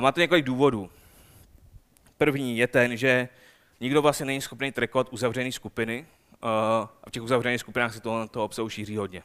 Má 0.00 0.12
to 0.12 0.20
několik 0.20 0.44
důvodů. 0.44 0.90
První 2.16 2.58
je 2.58 2.66
ten, 2.66 2.96
že 2.96 3.28
nikdo 3.80 4.02
vlastně 4.02 4.26
není 4.26 4.40
schopný 4.40 4.72
trackovat 4.72 5.08
uzavřené 5.10 5.52
skupiny, 5.52 6.06
a 6.42 7.08
v 7.08 7.10
těch 7.10 7.22
uzavřených 7.22 7.60
skupinách 7.60 7.94
se 7.94 8.00
toho, 8.00 8.28
toho 8.28 8.44
obsahu 8.44 8.68
šíří 8.68 8.96
hodně. 8.96 9.22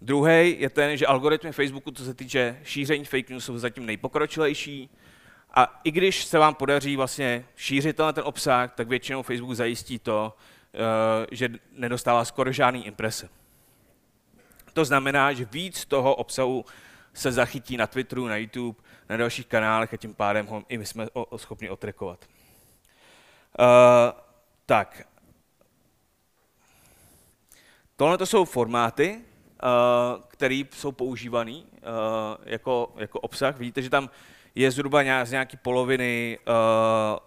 Druhý 0.00 0.60
je 0.60 0.70
ten, 0.70 0.96
že 0.96 1.06
algoritmy 1.06 1.52
Facebooku, 1.52 1.90
co 1.90 2.04
se 2.04 2.14
týče 2.14 2.60
šíření 2.64 3.04
fake 3.04 3.30
news, 3.30 3.44
jsou 3.44 3.58
zatím 3.58 3.86
nejpokročilejší. 3.86 4.90
A 5.54 5.80
i 5.84 5.90
když 5.90 6.24
se 6.24 6.38
vám 6.38 6.54
podaří 6.54 6.96
vlastně 6.96 7.44
šířit 7.56 7.96
ten 7.96 8.24
obsah, 8.24 8.74
tak 8.74 8.88
většinou 8.88 9.22
Facebook 9.22 9.54
zajistí 9.54 9.98
to, 9.98 10.36
eh, 10.74 11.26
že 11.30 11.48
nedostává 11.72 12.24
skoro 12.24 12.52
žádný 12.52 12.86
imprese. 12.86 13.28
To 14.72 14.84
znamená, 14.84 15.32
že 15.32 15.44
víc 15.44 15.84
toho 15.84 16.14
obsahu 16.14 16.64
se 17.14 17.32
zachytí 17.32 17.76
na 17.76 17.86
Twitteru, 17.86 18.26
na 18.26 18.36
YouTube, 18.36 18.78
na 19.08 19.16
dalších 19.16 19.46
kanálech 19.46 19.94
a 19.94 19.96
tím 19.96 20.14
pádem 20.14 20.46
ho 20.46 20.64
i 20.68 20.78
my 20.78 20.86
jsme 20.86 21.06
schopni 21.36 21.70
otrekovat. 21.70 22.24
Uh, 23.58 23.66
tak, 24.66 25.06
Tohle 28.04 28.18
to 28.18 28.26
jsou 28.26 28.44
formáty, 28.44 29.20
uh, 29.62 30.22
které 30.28 30.62
jsou 30.72 30.92
používané 30.92 31.52
uh, 31.52 31.60
jako, 32.44 32.92
jako 32.96 33.20
obsah. 33.20 33.58
Vidíte, 33.58 33.82
že 33.82 33.90
tam 33.90 34.10
je 34.54 34.70
zhruba 34.70 35.24
z 35.24 35.30
nějaké 35.30 35.56
poloviny 35.56 36.38
uh, 36.48 36.54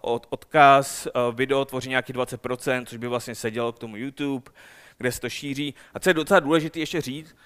od, 0.00 0.26
odkaz, 0.30 1.08
video 1.32 1.64
tvoří 1.64 1.88
nějaký 1.88 2.12
20%, 2.12 2.84
což 2.86 2.98
by 2.98 3.08
vlastně 3.08 3.34
sedělo 3.34 3.72
k 3.72 3.78
tomu 3.78 3.96
YouTube, 3.96 4.50
kde 4.98 5.12
se 5.12 5.20
to 5.20 5.28
šíří. 5.28 5.74
A 5.94 6.00
co 6.00 6.10
je 6.10 6.14
docela 6.14 6.40
důležité 6.40 6.78
ještě 6.78 7.00
říct, 7.00 7.36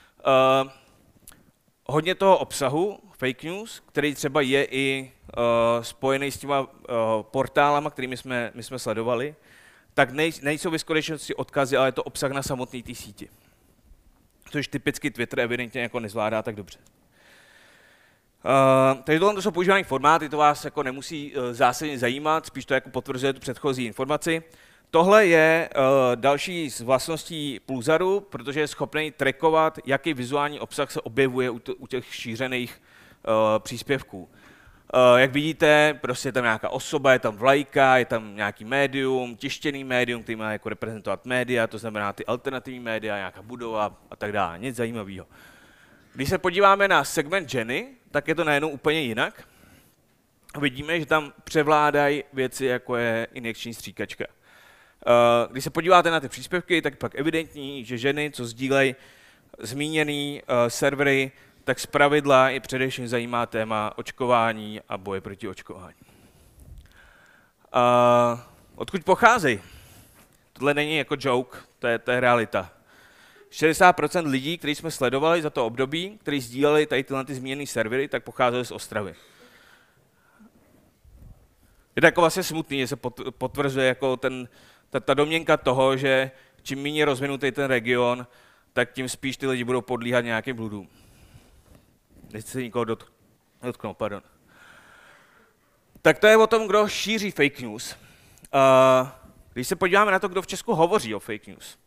hodně 1.87 2.15
toho 2.15 2.39
obsahu, 2.39 2.99
fake 3.19 3.45
news, 3.45 3.83
který 3.93 4.15
třeba 4.15 4.41
je 4.41 4.67
i 4.71 5.13
spojený 5.81 6.31
s 6.31 6.39
těma 6.39 6.67
portálama, 7.23 7.91
kterými 7.91 8.17
jsme, 8.17 8.51
my 8.55 8.63
jsme 8.63 8.79
sledovali, 8.79 9.35
tak 9.95 10.11
nej, 10.11 10.33
nejsou 10.43 10.71
ve 10.71 10.79
skutečnosti 10.79 11.35
odkazy, 11.35 11.77
ale 11.77 11.89
je 11.89 11.93
to 11.93 12.03
obsah 12.03 12.33
na 12.33 12.43
samotné 12.43 12.83
té 12.83 12.95
síti. 12.95 13.29
Což 14.51 14.69
typicky 14.69 15.11
Twitter 15.11 15.41
evidentně 15.41 15.81
jako 15.81 16.01
nezvládá 16.01 16.43
tak 16.43 16.57
dobře. 16.57 16.79
Uh, 18.45 19.03
takže 19.03 19.19
tohle 19.19 19.35
to 19.35 19.43
jsou 19.43 19.51
používané 19.51 19.85
formáty, 19.85 20.29
to 20.29 20.37
vás 20.37 20.65
jako 20.65 20.83
nemusí 20.83 21.37
uh, 21.37 21.43
zásadně 21.53 21.99
zajímat, 21.99 22.47
spíš 22.47 22.65
to 22.65 22.75
jako 22.75 22.91
potvrzuje 22.91 23.33
tu 23.33 23.41
předchozí 23.41 23.85
informaci. 23.85 24.43
Tohle 24.91 25.27
je 25.27 25.71
uh, 25.77 25.83
další 26.17 26.71
z 26.71 26.81
vlastností 26.81 27.61
Pulsaru, 27.67 28.21
protože 28.21 28.61
je 28.61 28.69
schopný 28.69 29.11
trackovat, 29.11 29.79
jaký 29.85 30.15
vizuální 30.15 30.61
obsah 30.61 30.91
se 30.91 31.01
objevuje 31.01 31.51
u, 31.51 31.61
u 31.79 31.87
těch 31.87 32.15
šířených 32.15 32.83
uh, 33.29 33.33
příspěvků. 33.59 34.29
Uh, 34.95 35.21
jak 35.21 35.33
vidíte, 35.33 35.99
prostě 36.01 36.29
je 36.29 36.33
tam 36.33 36.45
nějaká 36.45 36.69
osoba, 36.69 37.13
je 37.13 37.19
tam 37.19 37.37
vlajka, 37.37 37.97
je 37.97 38.05
tam 38.05 38.37
nějaký 38.37 38.65
médium, 38.65 39.37
tištěný 39.37 39.85
médium, 39.85 40.23
který 40.23 40.37
má 40.37 40.53
jako 40.53 40.69
reprezentovat 40.69 41.27
média, 41.27 41.67
to 41.67 41.79
znamená 41.79 42.13
ty 42.13 42.27
alternativní 42.27 42.81
média, 42.81 43.17
nějaká 43.17 43.43
budova 43.43 43.97
a 44.11 44.17
tak 44.17 44.33
dále. 44.33 44.59
Nic 44.59 44.77
zajímavého. 44.77 45.27
Když 46.15 46.29
se 46.29 46.39
podíváme 46.39 46.89
na 46.89 47.05
segment 47.05 47.55
Jenny, 47.55 47.89
tak 48.11 48.29
je 48.29 48.35
to 48.35 48.45
najednou 48.45 48.69
úplně 48.69 49.01
jinak. 49.01 49.49
Vidíme, 50.61 51.01
že 51.01 51.07
tam 51.07 51.33
převládají 51.45 52.25
věci, 52.33 52.65
jako 52.65 52.97
je 52.97 53.27
injekční 53.33 53.75
stříkačka. 53.75 54.25
Uh, 54.27 55.53
když 55.53 55.65
se 55.65 55.71
podíváte 55.71 56.11
na 56.11 56.21
ty 56.21 56.29
příspěvky, 56.29 56.83
tak 56.83 56.97
pak 56.97 57.15
evidentní, 57.15 57.85
že 57.85 57.99
ženy, 57.99 58.31
co 58.31 58.47
sdílejí 58.47 58.97
zmíněný 59.59 60.43
uh, 60.43 60.69
servery, 60.69 61.33
tak 61.65 61.81
z 61.81 61.87
pravidla 61.87 62.51
i 62.51 62.61
především 62.61 63.09
zajímá 63.09 63.47
téma 63.47 63.99
očkování 63.99 64.81
a 64.89 64.99
boje 64.99 65.21
proti 65.21 65.49
očkování. 65.49 65.97
A 67.73 68.49
odkud 68.75 69.05
pocházejí? 69.05 69.61
Tohle 70.53 70.75
není 70.75 70.97
jako 70.97 71.17
joke, 71.19 71.59
to 71.79 71.87
je, 71.87 71.99
to 71.99 72.11
je 72.11 72.21
realita. 72.21 72.71
60% 73.51 74.27
lidí, 74.27 74.59
kteří 74.59 74.75
jsme 74.75 74.91
sledovali 74.91 75.43
za 75.43 75.51
to 75.51 75.67
období, 75.67 76.19
kteří 76.23 76.41
sdíleli 76.41 76.87
tady 76.87 77.05
tyhle 77.05 77.25
ty 77.25 77.35
zmíněné 77.35 77.67
servery, 77.67 78.09
tak 78.09 78.25
pocházeli 78.25 78.65
z 78.65 78.71
Ostravy. 78.71 79.15
Je 81.97 82.03
to 82.03 82.07
jako 82.07 82.21
vlastně 82.21 82.43
smutný, 82.43 82.79
že 82.79 82.87
se 82.87 82.97
potvrzuje 83.31 83.87
jako 83.87 84.17
ten, 84.17 84.49
ta, 84.91 85.01
ta 85.01 85.15
domněnka 85.15 85.57
toho, 85.57 85.97
že 85.97 86.31
čím 86.63 86.83
méně 86.83 87.05
rozvinutý 87.05 87.51
ten 87.51 87.65
region, 87.65 88.27
tak 88.73 88.93
tím 88.93 89.09
spíš 89.09 89.37
ty 89.37 89.47
lidi 89.47 89.65
budou 89.65 89.81
podlíhat 89.81 90.25
nějakým 90.25 90.57
bludům. 90.57 90.89
Nechci 92.33 92.51
se 92.51 92.63
nikoho 92.63 92.85
dot, 92.85 93.13
dotknout, 93.63 93.97
pardon. 93.97 94.23
Tak 96.03 96.19
to 96.19 96.27
je 96.27 96.37
o 96.37 96.47
tom, 96.47 96.67
kdo 96.67 96.89
šíří 96.89 97.31
fake 97.31 97.61
news. 97.61 97.97
Když 99.53 99.69
se 99.69 99.77
podíváme 99.77 100.13
na 100.13 100.19
to, 100.19 100.29
kdo 100.29 100.43
v 100.43 100.47
Česku 100.47 100.75
hovoří 100.75 101.15
o 101.15 101.21
fake 101.21 101.47
news, 101.47 101.79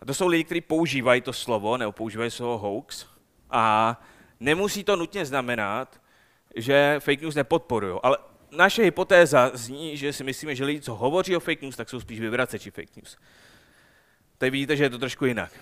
a 0.00 0.04
to 0.04 0.14
jsou 0.14 0.26
lidi, 0.26 0.44
kteří 0.44 0.60
používají 0.60 1.20
to 1.20 1.32
slovo, 1.32 1.76
nebo 1.76 1.92
používají 1.92 2.30
slovo 2.30 2.58
hoax, 2.58 3.06
a 3.50 4.00
nemusí 4.40 4.84
to 4.84 4.96
nutně 4.96 5.26
znamenat, 5.26 6.00
že 6.56 6.96
fake 6.98 7.20
news 7.20 7.34
nepodporují. 7.34 8.00
Ale 8.02 8.18
naše 8.50 8.82
hypotéza 8.82 9.50
zní, 9.54 9.96
že 9.96 10.12
si 10.12 10.24
myslíme, 10.24 10.54
že 10.54 10.64
lidi, 10.64 10.80
co 10.80 10.94
hovoří 10.94 11.36
o 11.36 11.40
fake 11.40 11.62
news, 11.62 11.76
tak 11.76 11.90
jsou 11.90 12.00
spíš 12.00 12.20
vyvraceči 12.20 12.70
fake 12.70 12.96
news. 12.96 13.16
Tady 14.38 14.50
vidíte, 14.50 14.76
že 14.76 14.84
je 14.84 14.90
to 14.90 14.98
trošku 14.98 15.24
jinak. 15.24 15.52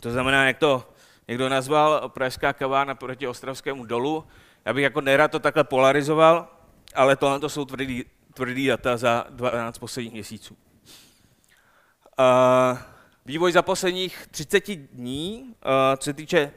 To 0.00 0.10
znamená, 0.10 0.46
jak 0.46 0.58
to 0.58 0.93
někdo 1.28 1.48
nazval 1.48 2.08
Pražská 2.08 2.52
kavárna 2.52 2.94
proti 2.94 3.26
Ostravskému 3.26 3.84
dolu. 3.84 4.24
Já 4.64 4.72
bych 4.72 4.82
jako 4.82 5.00
nerad 5.00 5.30
to 5.30 5.38
takhle 5.38 5.64
polarizoval, 5.64 6.48
ale 6.94 7.16
tohle 7.16 7.40
to 7.40 7.48
jsou 7.48 7.64
tvrdý, 7.64 8.04
tvrdý 8.34 8.66
data 8.66 8.96
za 8.96 9.26
12 9.30 9.78
posledních 9.78 10.12
měsíců. 10.12 10.56
Vývoj 13.26 13.52
za 13.52 13.62
posledních 13.62 14.26
30 14.30 14.70
dní, 14.70 15.54
co 15.96 16.04
se 16.04 16.12
týče 16.12 16.52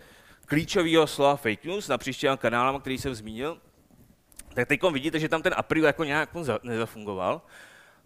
klíčového 0.45 1.07
slova 1.07 1.35
fake 1.35 1.65
news 1.65 1.87
na 1.87 1.97
příštím 1.97 2.37
kanálem, 2.37 2.81
který 2.81 2.97
jsem 2.97 3.15
zmínil, 3.15 3.57
tak 4.53 4.67
teď 4.67 4.83
vidíte, 4.91 5.19
že 5.19 5.29
tam 5.29 5.41
ten 5.41 5.53
april 5.57 5.85
jako 5.85 6.03
nějak 6.03 6.29
nezafungoval. 6.63 7.41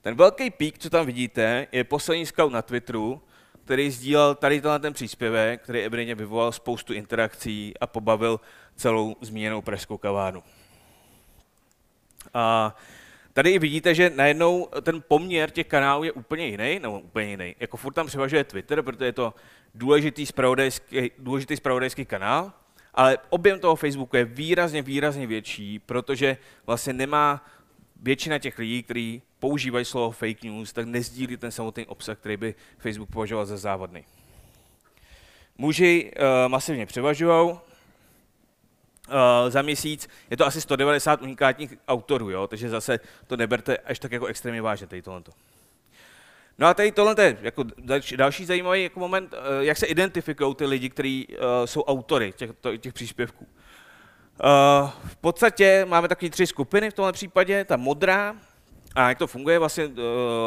Ten 0.01 0.15
velký 0.15 0.49
pík, 0.49 0.77
co 0.77 0.89
tam 0.89 1.05
vidíte, 1.05 1.67
je 1.71 1.83
poslední 1.83 2.25
scout 2.25 2.53
na 2.53 2.61
Twitteru, 2.61 3.21
který 3.65 3.91
sdílel 3.91 4.35
tady 4.35 4.61
tenhle 4.61 4.79
ten 4.79 4.93
příspěvek, 4.93 5.61
který 5.61 5.79
evidentně 5.79 6.15
vyvolal 6.15 6.51
spoustu 6.51 6.93
interakcí 6.93 7.73
a 7.81 7.87
pobavil 7.87 8.39
celou 8.75 9.15
zmíněnou 9.21 9.61
pražskou 9.61 9.97
kavárnu. 9.97 10.43
A 12.33 12.75
tady 13.33 13.59
vidíte, 13.59 13.95
že 13.95 14.11
najednou 14.15 14.67
ten 14.81 15.03
poměr 15.07 15.49
těch 15.49 15.67
kanálů 15.67 16.03
je 16.03 16.11
úplně 16.11 16.47
jiný, 16.47 16.79
nebo 16.79 16.99
úplně 16.99 17.29
jiný. 17.29 17.55
Jako 17.59 17.77
furt 17.77 17.93
tam 17.93 18.07
převažuje 18.07 18.43
Twitter, 18.43 18.81
protože 18.81 19.05
je 19.05 19.13
to 19.13 19.33
důležitý 19.75 20.25
spravodajský, 20.25 21.11
důležitý 21.17 21.55
spravodajský 21.55 22.05
kanál, 22.05 22.53
ale 22.93 23.17
objem 23.29 23.59
toho 23.59 23.75
Facebooku 23.75 24.17
je 24.17 24.25
výrazně, 24.25 24.81
výrazně 24.81 25.27
větší, 25.27 25.79
protože 25.79 26.37
vlastně 26.65 26.93
nemá 26.93 27.45
většina 28.01 28.39
těch 28.39 28.59
lidí, 28.59 28.83
kteří 28.83 29.21
používají 29.39 29.85
slovo 29.85 30.11
fake 30.11 30.43
news, 30.43 30.73
tak 30.73 30.85
nezdílí 30.85 31.37
ten 31.37 31.51
samotný 31.51 31.85
obsah, 31.85 32.17
který 32.17 32.37
by 32.37 32.55
Facebook 32.77 33.09
považoval 33.09 33.45
za 33.45 33.57
závadný. 33.57 34.05
Muži 35.57 36.11
uh, 36.15 36.51
masivně 36.51 36.85
převažují, 36.85 37.51
uh, 37.51 37.59
za 39.49 39.61
měsíc. 39.61 40.09
Je 40.29 40.37
to 40.37 40.45
asi 40.45 40.61
190 40.61 41.21
unikátních 41.21 41.73
autorů, 41.87 42.29
jo? 42.29 42.47
takže 42.47 42.69
zase 42.69 42.99
to 43.27 43.37
neberte 43.37 43.77
až 43.77 43.99
tak 43.99 44.11
jako 44.11 44.25
extrémně 44.25 44.61
vážně, 44.61 44.87
tady 44.87 45.01
tohle. 45.01 45.21
No 46.57 46.67
a 46.67 46.73
tady 46.73 46.91
tohle 46.91 47.15
je 47.19 47.37
jako 47.41 47.63
další 48.15 48.45
zajímavý 48.45 48.83
jako 48.83 48.99
moment, 48.99 49.33
uh, 49.33 49.39
jak 49.59 49.77
se 49.77 49.85
identifikují 49.85 50.55
ty 50.55 50.65
lidi, 50.65 50.89
kteří 50.89 51.27
uh, 51.27 51.35
jsou 51.65 51.83
autory 51.83 52.33
těch, 52.35 52.51
to, 52.61 52.77
těch 52.77 52.93
příspěvků. 52.93 53.47
Uh, 54.43 54.89
v 55.05 55.15
podstatě 55.15 55.85
máme 55.89 56.07
takové 56.07 56.29
tři 56.29 56.47
skupiny 56.47 56.91
v 56.91 56.93
tomhle 56.93 57.13
případě. 57.13 57.65
Ta 57.65 57.77
modrá, 57.77 58.35
a 58.95 59.09
jak 59.09 59.17
to 59.17 59.27
funguje, 59.27 59.59
vlastně 59.59 59.85
uh, 59.85 59.93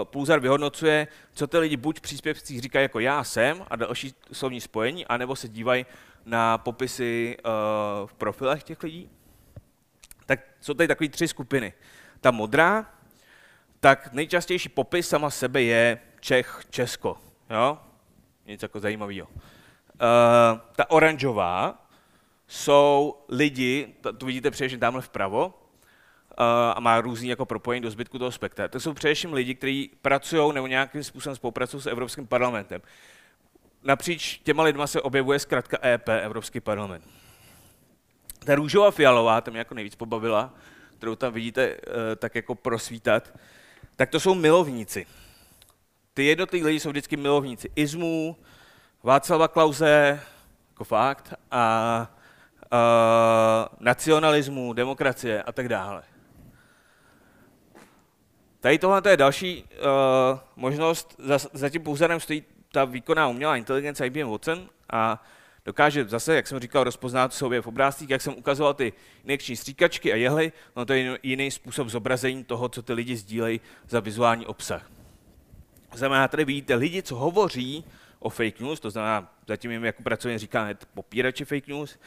Pulzar 0.05 0.41
vyhodnocuje, 0.41 1.09
co 1.33 1.47
ty 1.47 1.59
lidi 1.59 1.77
buď 1.77 1.99
v 1.99 2.01
příspěvcích 2.01 2.61
říkají 2.61 2.83
jako 2.83 3.01
já 3.01 3.25
jsem 3.25 3.65
a 3.71 3.77
další 3.77 4.15
slovní 4.33 4.61
spojení, 4.61 5.07
anebo 5.07 5.37
se 5.37 5.49
dívají 5.49 5.87
na 6.27 6.59
popisy 6.59 7.37
uh, 7.45 8.07
v 8.07 8.15
profilech 8.15 8.63
těch 8.63 8.83
lidí, 8.83 9.11
tak 10.27 10.41
jsou 10.61 10.75
tady 10.75 10.89
takové 10.89 11.09
tři 11.09 11.29
skupiny. 11.29 11.73
Ta 12.21 12.31
modrá, 12.31 12.87
tak 13.81 14.13
nejčastější 14.13 14.69
popis 14.69 15.09
sama 15.09 15.31
sebe 15.31 15.63
je 15.63 15.99
Čech, 16.21 16.63
Česko. 16.71 17.19
Jo? 17.51 17.79
Nic 18.47 18.63
jako 18.63 18.81
zajímavého. 18.81 19.29
Uh, 19.29 19.39
ta 20.77 20.91
oranžová 20.91 21.84
jsou 22.47 23.15
lidi, 23.29 23.95
to 24.19 24.27
vidíte 24.27 24.51
především 24.51 24.81
tamhle 24.81 25.03
vpravo, 25.03 25.47
uh, 25.47 25.55
a 26.75 26.81
má 26.81 27.01
různý 27.01 27.29
jako 27.29 27.47
propojení 27.47 27.83
do 27.83 27.91
zbytku 27.91 28.19
toho 28.19 28.33
spektra. 28.33 28.69
To 28.69 28.81
jsou 28.81 28.93
především 28.93 29.33
lidi, 29.33 29.55
kteří 29.55 29.91
pracují 30.03 30.55
nebo 30.55 30.67
nějakým 30.67 31.05
způsobem 31.05 31.37
spolupracují 31.37 31.83
s 31.83 31.87
Evropským 31.87 32.27
parlamentem 32.27 32.83
napříč 33.85 34.41
těma 34.45 34.63
lidma 34.63 34.87
se 34.87 35.03
objevuje 35.03 35.39
zkrátka 35.39 35.79
EP, 35.85 36.09
Evropský 36.09 36.61
parlament. 36.61 37.05
Ta 38.45 38.55
růžová 38.55 38.91
fialová, 38.91 39.41
to 39.41 39.51
mě 39.51 39.59
jako 39.59 39.75
nejvíc 39.75 39.95
pobavila, 39.95 40.55
kterou 40.97 41.17
tam 41.17 41.33
vidíte 41.33 41.77
uh, 41.77 41.93
tak 42.17 42.35
jako 42.35 42.55
prosvítat, 42.55 43.39
tak 43.97 44.11
to 44.11 44.21
jsou 44.21 44.35
milovníci. 44.35 45.07
Ty 46.15 46.25
jednotliví 46.25 46.65
lidi 46.65 46.81
jsou 46.81 46.91
vždycky 46.91 47.17
milovníci 47.17 47.71
Izmu, 47.77 48.37
Václava 49.03 49.49
Klauze, 49.49 50.21
jako 50.71 50.85
fakt, 50.85 51.35
a 51.51 52.17
nacionalismu, 53.81 54.73
demokracie 54.73 55.43
a 55.43 55.53
tak 55.53 55.69
dále. 55.69 56.03
Tady 58.61 58.79
tohle 58.79 59.03
je 59.09 59.17
další 59.17 59.65
uh, 59.65 60.39
možnost, 60.57 61.15
za, 61.19 61.39
za 61.53 61.69
tím 61.69 61.83
pouzdrem 61.83 62.21
stojí 62.21 62.45
ta 62.73 62.85
výkonná 62.85 63.29
umělá 63.29 63.57
inteligence 63.57 64.07
IBM 64.07 64.31
Watson 64.31 64.69
a 64.93 65.25
dokáže 65.65 66.05
zase, 66.05 66.35
jak 66.35 66.47
jsem 66.47 66.61
říkal, 66.61 66.85
rozpoznat 66.85 67.35
sobě 67.35 67.61
v 67.61 67.67
obrázcích, 67.67 68.11
jak 68.11 68.23
jsem 68.23 68.35
ukazoval 68.35 68.75
ty 68.75 68.93
injekční 69.25 69.57
stříkačky 69.57 70.13
a 70.13 70.17
jehly, 70.17 70.53
no 70.77 70.85
to 70.85 70.93
je 70.93 71.19
jiný 71.23 71.51
způsob 71.51 71.89
zobrazení 71.89 72.45
toho, 72.45 72.69
co 72.69 72.83
ty 72.83 72.93
lidi 72.93 73.17
sdílejí 73.17 73.61
za 73.89 74.01
vizuální 74.01 74.47
obsah. 74.47 74.91
Znamená, 75.95 76.29
tady 76.29 76.45
vidíte 76.45 76.75
lidi, 76.75 77.03
co 77.03 77.17
hovoří 77.17 77.85
o 78.19 78.31
fake 78.31 78.61
news, 78.61 78.81
to 78.81 78.91
znamená, 78.91 79.33
zatím 79.49 79.71
jim 79.71 79.85
jako 79.85 80.03
pracovně 80.03 80.39
říká 80.39 80.63
hned 80.63 80.89
popírači 80.95 81.45
fake 81.45 81.69
news, 81.69 81.99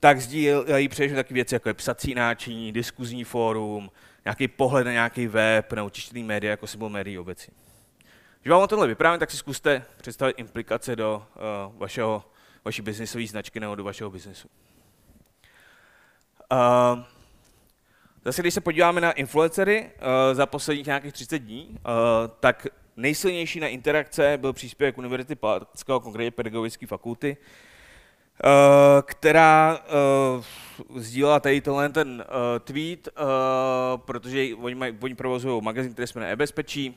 tak 0.00 0.20
sdílejí 0.20 0.88
především 0.88 1.16
takové 1.16 1.34
věci, 1.34 1.54
jako 1.54 1.68
je 1.68 1.74
psací 1.74 2.14
náčiní, 2.14 2.72
diskuzní 2.72 3.24
fórum, 3.24 3.90
nějaký 4.24 4.48
pohled 4.48 4.84
na 4.84 4.92
nějaký 4.92 5.26
web, 5.26 5.72
nebo 5.72 5.90
tištěný 5.90 6.22
média, 6.22 6.50
jako 6.50 6.66
symbol 6.66 6.88
médií 6.88 7.18
obecně. 7.18 7.54
Když 8.40 8.50
vám 8.50 8.62
o 8.62 8.66
tomhle 8.66 8.88
vyprávím, 8.88 9.20
tak 9.20 9.30
si 9.30 9.36
zkuste 9.36 9.84
představit 9.96 10.38
implikace 10.38 10.96
do 10.96 11.26
uh, 11.66 11.78
vašeho, 11.78 12.24
vaší 12.64 12.82
biznisové 12.82 13.26
značky 13.26 13.60
nebo 13.60 13.74
do 13.74 13.84
vašeho 13.84 14.10
biznesu. 14.10 14.48
Uh, 16.52 16.58
zase, 18.24 18.42
když 18.42 18.54
se 18.54 18.60
podíváme 18.60 19.00
na 19.00 19.12
influencery 19.12 19.82
uh, 19.82 19.90
za 20.32 20.46
posledních 20.46 20.86
nějakých 20.86 21.12
30 21.12 21.38
dní, 21.38 21.68
uh, 21.68 21.76
tak 22.40 22.66
nejsilnější 22.96 23.60
na 23.60 23.68
interakce 23.68 24.38
byl 24.40 24.52
příspěvek 24.52 24.98
Univerzity 24.98 25.34
Palackého, 25.34 26.00
konkrétně 26.00 26.30
pedagogické 26.30 26.86
fakulty, 26.86 27.36
která 29.02 29.78
uh, 30.88 31.00
sdílela 31.00 31.40
tady 31.40 31.60
tenhle 31.60 31.88
ten 31.88 32.24
uh, 32.28 32.58
tweet, 32.64 33.08
uh, 33.08 33.24
protože 33.96 34.54
oni, 34.54 34.74
mají, 34.74 34.98
oni 35.00 35.14
provozují 35.14 35.62
magazín, 35.62 35.92
který 35.92 36.06
jsme 36.06 36.20
na 36.20 36.26
e-bezpečí, 36.26 36.94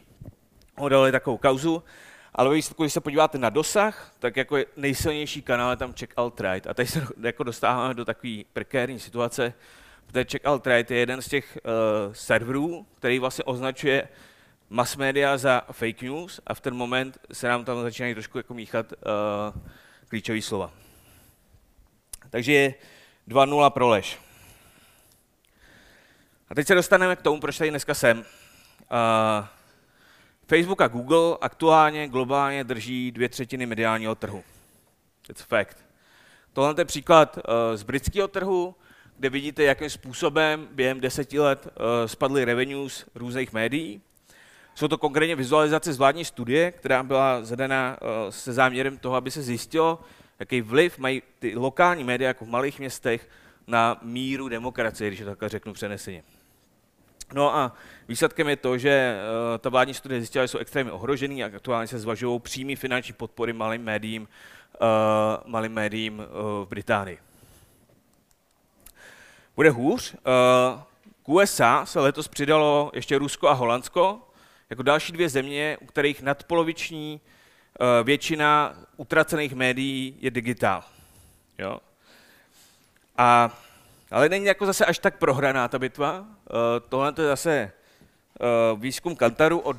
ho 0.77 0.89
dali 0.89 1.12
takovou 1.12 1.38
kauzu, 1.38 1.84
ale 2.36 2.56
když 2.56 2.93
se 2.93 3.01
podíváte 3.01 3.38
na 3.38 3.49
dosah, 3.49 4.13
tak 4.19 4.38
jako 4.38 4.58
je 4.58 4.65
nejsilnější 4.77 5.41
kanál 5.41 5.69
je 5.69 5.77
tam 5.77 5.93
Check 5.93 6.13
Out 6.17 6.39
Right. 6.39 6.67
A 6.67 6.73
tady 6.73 6.88
se 6.88 7.08
jako 7.21 7.43
dostáváme 7.43 7.93
do 7.93 8.06
takové 8.06 8.34
prekérní 8.54 8.99
situace, 8.99 9.54
protože 10.08 10.25
Check 10.25 10.47
Out 10.47 10.67
Right 10.67 10.91
je 10.91 10.97
jeden 10.97 11.21
z 11.21 11.27
těch 11.27 11.58
uh, 11.63 12.13
serverů, 12.13 12.86
který 12.95 13.19
vlastně 13.19 13.43
označuje 13.43 14.08
mass 14.69 14.97
media 14.97 15.38
za 15.38 15.62
fake 15.71 16.01
news 16.01 16.39
a 16.47 16.54
v 16.54 16.62
ten 16.62 16.73
moment 16.73 17.17
se 17.34 17.47
nám 17.47 17.65
tam 17.65 17.82
začínají 17.82 18.13
trošku 18.13 18.38
jako 18.38 18.54
míchat 18.54 18.93
uh, 18.93 19.62
klíčové 20.08 20.41
slova. 20.41 20.71
Takže 22.31 22.53
je 22.53 22.73
2-0 23.27 23.69
pro 23.69 23.89
lež. 23.89 24.19
A 26.49 26.55
teď 26.55 26.67
se 26.67 26.75
dostaneme 26.75 27.15
k 27.15 27.21
tomu, 27.21 27.39
proč 27.39 27.57
tady 27.57 27.69
dneska 27.69 27.93
jsem. 27.93 28.17
Uh, 28.19 29.45
Facebook 30.47 30.81
a 30.81 30.87
Google 30.87 31.37
aktuálně 31.41 32.07
globálně 32.07 32.63
drží 32.63 33.11
dvě 33.11 33.29
třetiny 33.29 33.65
mediálního 33.65 34.15
trhu. 34.15 34.43
It's 35.29 35.41
fact. 35.41 35.77
Tohle 36.53 36.75
je 36.77 36.85
příklad 36.85 37.37
uh, 37.37 37.43
z 37.75 37.83
britského 37.83 38.27
trhu, 38.27 38.75
kde 39.17 39.29
vidíte, 39.29 39.63
jakým 39.63 39.89
způsobem 39.89 40.67
během 40.71 40.99
deseti 40.99 41.39
let 41.39 41.67
uh, 41.67 41.83
spadly 42.05 42.45
revenues 42.45 43.05
různých 43.15 43.53
médií. 43.53 44.01
Jsou 44.75 44.87
to 44.87 44.97
konkrétně 44.97 45.35
vizualizace 45.35 45.93
z 45.93 45.97
vládní 45.97 46.25
studie, 46.25 46.71
která 46.71 47.03
byla 47.03 47.43
zadena 47.43 47.97
uh, 48.01 48.07
se 48.29 48.53
záměrem 48.53 48.97
toho, 48.97 49.15
aby 49.15 49.31
se 49.31 49.41
zjistilo, 49.41 49.99
jaký 50.41 50.62
vliv 50.62 50.97
mají 50.97 51.21
ty 51.39 51.56
lokální 51.56 52.04
média 52.04 52.27
jako 52.27 52.45
v 52.45 52.49
malých 52.49 52.80
městech 52.80 53.30
na 53.67 53.99
míru 54.01 54.49
demokracie, 54.49 55.10
když 55.10 55.19
to 55.19 55.25
takhle 55.25 55.49
řeknu 55.49 55.73
přeneseně. 55.73 56.23
No 57.34 57.56
a 57.56 57.75
výsledkem 58.08 58.49
je 58.49 58.56
to, 58.56 58.77
že 58.77 59.15
uh, 59.15 59.58
ta 59.58 59.69
vládní 59.69 59.93
studie 59.93 60.19
zjistila, 60.19 60.43
že 60.43 60.47
jsou 60.47 60.58
extrémně 60.58 60.91
ohrožený 60.91 61.43
a 61.43 61.45
aktuálně 61.45 61.88
se 61.88 61.99
zvažují 61.99 62.39
přímý 62.39 62.75
finanční 62.75 63.13
podpory 63.13 63.54
malým 63.54 63.84
médiím, 63.84 64.21
uh, 64.82 65.51
malým 65.51 65.71
médiím 65.71 66.19
uh, 66.19 66.25
v 66.65 66.67
Británii. 66.69 67.17
Bude 69.56 69.69
hůř. 69.69 70.15
K 71.23 71.30
USA 71.30 71.86
se 71.86 71.99
letos 71.99 72.27
přidalo 72.27 72.91
ještě 72.93 73.17
Rusko 73.17 73.47
a 73.47 73.54
Holandsko, 73.54 74.19
jako 74.69 74.84
další 74.84 75.13
dvě 75.13 75.30
země, 75.30 75.77
u 75.82 75.86
kterých 75.86 76.21
nadpoloviční 76.21 77.21
většina 78.03 78.75
utracených 78.97 79.55
médií 79.55 80.17
je 80.19 80.31
digitál. 80.31 80.83
Jo? 81.57 81.79
A 83.17 83.57
ale 84.11 84.29
není 84.29 84.45
jako 84.45 84.65
zase 84.65 84.85
až 84.85 84.99
tak 84.99 85.17
prohraná 85.17 85.67
ta 85.67 85.79
bitva. 85.79 86.19
Uh, 86.19 86.25
tohle 86.89 87.13
je 87.17 87.27
zase 87.27 87.71
uh, 88.73 88.79
výzkum 88.79 89.15
Kantaru 89.15 89.59
o, 89.59 89.73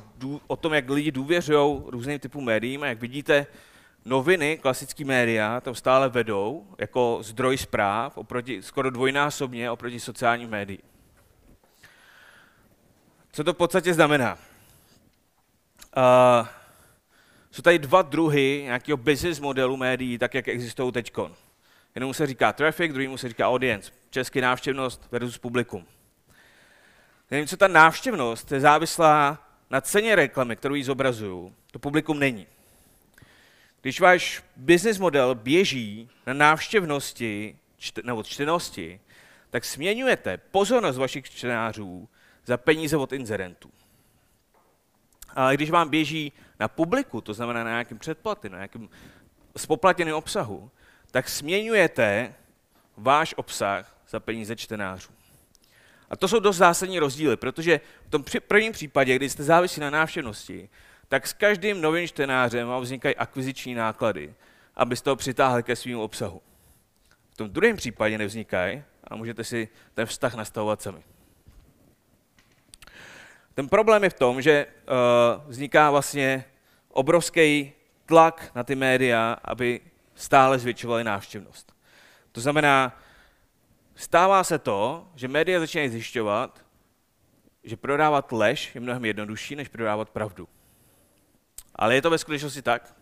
o 0.47 0.55
tom, 0.55 0.73
jak 0.73 0.89
lidi 0.89 1.11
důvěřují 1.11 1.81
různým 1.87 2.19
typům 2.19 2.45
médiím. 2.45 2.83
A 2.83 2.87
jak 2.87 2.99
vidíte, 2.99 3.47
noviny, 4.05 4.57
klasické 4.57 5.05
média, 5.05 5.61
tam 5.61 5.75
stále 5.75 6.09
vedou 6.09 6.67
jako 6.77 7.19
zdroj 7.21 7.57
zpráv 7.57 8.17
oproti, 8.17 8.61
skoro 8.61 8.89
dvojnásobně 8.89 9.71
oproti 9.71 9.99
sociálním 9.99 10.49
médiím. 10.49 10.81
Co 13.31 13.43
to 13.43 13.53
v 13.53 13.57
podstatě 13.57 13.93
znamená? 13.93 14.37
Uh, 15.97 16.47
jsou 17.53 17.61
tady 17.61 17.79
dva 17.79 18.01
druhy 18.01 18.61
nějakého 18.63 18.97
business 18.97 19.39
modelu 19.39 19.77
médií, 19.77 20.17
tak 20.17 20.33
jak 20.33 20.47
existují 20.47 20.91
teď. 20.91 21.13
Jednomu 21.95 22.13
se 22.13 22.27
říká 22.27 22.53
traffic, 22.53 22.91
druhému 22.91 23.17
se 23.17 23.29
říká 23.29 23.49
audience, 23.49 23.91
český 24.09 24.41
návštěvnost 24.41 25.07
versus 25.11 25.37
publikum. 25.37 25.85
Nevím, 27.31 27.47
co 27.47 27.57
ta 27.57 27.67
návštěvnost 27.67 28.51
je 28.51 28.59
závislá 28.59 29.47
na 29.69 29.81
ceně 29.81 30.15
reklamy, 30.15 30.55
kterou 30.55 30.75
jí 30.75 30.83
zobrazuju. 30.83 31.55
To 31.71 31.79
publikum 31.79 32.19
není. 32.19 32.47
Když 33.81 33.99
váš 33.99 34.43
business 34.55 34.99
model 34.99 35.35
běží 35.35 36.09
na 36.27 36.33
návštěvnosti 36.33 37.57
nebo 38.03 38.23
čtenosti, 38.23 38.99
tak 39.49 39.65
směňujete 39.65 40.37
pozornost 40.37 40.97
vašich 40.97 41.29
čtenářů 41.29 42.09
za 42.45 42.57
peníze 42.57 42.97
od 42.97 43.13
inzerentů. 43.13 43.69
Ale 45.33 45.53
když 45.53 45.69
vám 45.69 45.89
běží 45.89 46.31
na 46.59 46.67
publiku, 46.67 47.21
to 47.21 47.33
znamená 47.33 47.63
na 47.63 47.69
nějakém 47.69 47.99
předplaty, 47.99 48.49
na 48.49 48.57
nějakém 48.57 48.89
spoplatněném 49.57 50.15
obsahu, 50.15 50.71
tak 51.11 51.29
směňujete 51.29 52.33
váš 52.97 53.33
obsah 53.37 53.97
za 54.09 54.19
peníze 54.19 54.55
čtenářů. 54.55 55.11
A 56.09 56.15
to 56.15 56.27
jsou 56.27 56.39
dost 56.39 56.57
zásadní 56.57 56.99
rozdíly, 56.99 57.37
protože 57.37 57.81
v 58.07 58.09
tom 58.09 58.23
prvním 58.47 58.73
případě, 58.73 59.15
kdy 59.15 59.29
jste 59.29 59.43
závisí 59.43 59.81
na 59.81 59.89
návštěvnosti, 59.89 60.69
tak 61.07 61.27
s 61.27 61.33
každým 61.33 61.81
novým 61.81 62.07
čtenářem 62.07 62.67
vám 62.67 62.81
vznikají 62.81 63.15
akviziční 63.15 63.75
náklady, 63.75 64.33
abyste 64.75 65.09
ho 65.09 65.15
přitáhli 65.15 65.63
ke 65.63 65.75
svým 65.75 65.99
obsahu. 65.99 66.41
V 67.33 67.37
tom 67.37 67.49
druhém 67.49 67.75
případě 67.75 68.17
nevznikají 68.17 68.83
a 69.03 69.15
můžete 69.15 69.43
si 69.43 69.69
ten 69.93 70.05
vztah 70.05 70.35
nastavovat 70.35 70.81
sami. 70.81 71.03
Ten 73.53 73.69
problém 73.69 74.03
je 74.03 74.09
v 74.09 74.13
tom, 74.13 74.41
že 74.41 74.65
uh, 74.65 75.49
vzniká 75.49 75.91
vlastně 75.91 76.45
obrovský 76.89 77.73
tlak 78.05 78.51
na 78.55 78.63
ty 78.63 78.75
média, 78.75 79.37
aby 79.43 79.81
stále 80.15 80.59
zvětšovaly 80.59 81.03
návštěvnost. 81.03 81.73
To 82.31 82.41
znamená, 82.41 83.01
stává 83.95 84.43
se 84.43 84.59
to, 84.59 85.07
že 85.15 85.27
média 85.27 85.59
začínají 85.59 85.89
zjišťovat, 85.89 86.65
že 87.63 87.77
prodávat 87.77 88.31
lež 88.31 88.75
je 88.75 88.81
mnohem 88.81 89.05
jednodušší, 89.05 89.55
než 89.55 89.67
prodávat 89.67 90.09
pravdu. 90.09 90.47
Ale 91.75 91.95
je 91.95 92.01
to 92.01 92.09
ve 92.09 92.17
skutečnosti 92.17 92.61
tak. 92.61 92.95